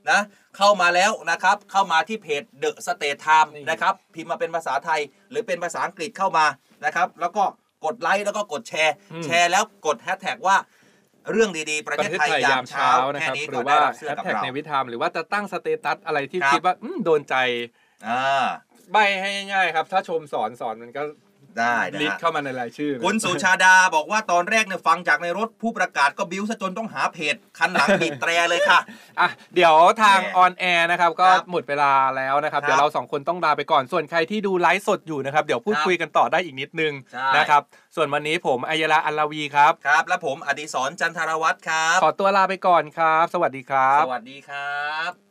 [0.09, 0.19] นะ
[0.57, 6.45] เข้ามาแล้วนะครับเข้ามาที่เพจ The State Time นะครับพิมพ์มาเป็นภาษาไทยหรือเป็นภาษาอังกฤษเข้ามา
[6.85, 7.43] นะครับ แล้วก็
[7.85, 10.57] กดไลค์แล้วก็กดแชร์อืมแชร์แล้วกดแฮชแท็กว่า
[11.31, 17.35] เรื่องดีๆ ประปเทระศเทศไทยไทยยายามมเช้าเช้านะแค่ครับนี้หก็รือได้ว่ารับเสื้แฮอชกับแท็กเราในวิธามหรือว่าจะตั้งสเตตัสอะไรที่ครับคิดว่าอืมโดนใจ
[18.07, 18.45] อ่า
[18.91, 21.03] ใบให้ง่ายๆครับ ถ้าชมสอนสอนมันก็
[21.59, 28.79] ได้นะลิสฮะต์เข้ามาในรายชื่อ คุณสุชาดาบอกว่าตอนแรกเนี่ยฟังจากในรถผู้ประกาศก็บิ้วซะจนต้องหาเพจ คันหลังบีบแตรเลยค่ะ
[29.19, 37.61] อะ เดี๋ยวทางแหมออนแอร์นะครับ ก็ครับหมดเวลาแล้วนะครับครับ เดี๋ยวเราสองคนต้องลาไปก่อนส่วนใครที่ดูไลฟ์สดอยู่นะครับ เดี๋ยวพูดครับคุยกันต่อได้อีกนิดนึงใช่นะครับ
[37.95, 45.30] ส่วนวันนี้ผมอัยราอัลลาวีครับ ครับ และผมอดิศรจันทรวัตรครับ ขอตัวลาไปก่อนครับ สวัสดีครับ สวัสดีครับ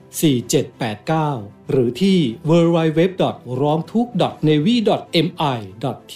[0.19, 3.01] 4789 หรือที่ w w w
[3.61, 4.07] ร้องทุก
[4.47, 4.77] n a v y
[5.27, 5.59] m i
[6.11, 6.13] t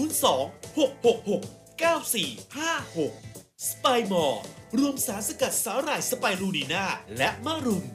[0.75, 4.41] 666 9456 สไปมอร์
[4.77, 6.85] รวมสารสกัดสาหร่ายสไปรูนีนา
[7.17, 7.85] และมะรุม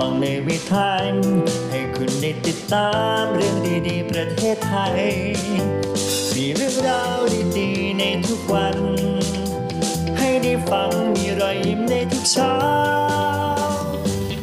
[0.00, 0.90] ฟังในวิถี
[1.70, 2.90] ให้คุณได้ติดตา
[3.20, 3.56] มเรื่อง
[3.88, 5.00] ดีๆ ประเทศไทย
[6.34, 7.20] มีเรื่องราว
[7.58, 8.76] ดีๆ ในทุกวัน
[10.18, 12.54] ให้ได้ฟังมีรอยยิ้มในทุกเช้า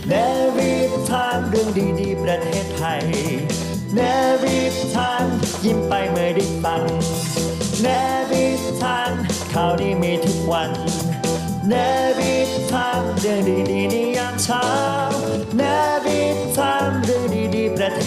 [0.09, 0.13] แน
[0.55, 0.73] วิ
[1.09, 3.03] ทานเรื่องดีๆ ประเทศไทย
[3.95, 3.99] แน
[4.43, 4.59] วิ
[4.95, 5.25] ทาน
[5.65, 6.83] ยิ้มไปเมื่อได้ฟัง
[7.81, 7.87] แน
[8.31, 8.45] วิ
[8.81, 9.11] ทาน
[9.53, 10.71] ข่าวดีมีทุกวัน
[11.69, 11.96] แน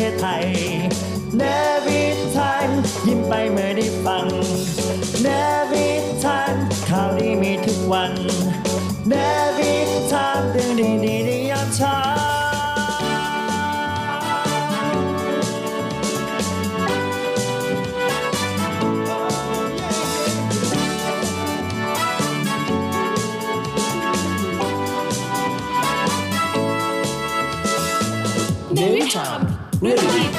[0.01, 0.47] ทศไทย
[1.37, 1.43] แน
[1.87, 2.03] วิ
[2.37, 2.69] ทาน
[3.07, 4.27] ยิ้มไปเมื่อได้ฟัง
[5.23, 5.29] แน
[5.73, 5.89] วิ
[6.25, 6.55] ทาน
[6.89, 8.13] ข่าวดีมีทุกวัน
[9.09, 9.15] แน
[9.59, 9.75] วิ
[10.13, 10.71] ทานเรื่อง
[11.05, 11.99] ดีๆในยามเช้า
[28.75, 29.50] เนวิชาม
[29.83, 30.30] เ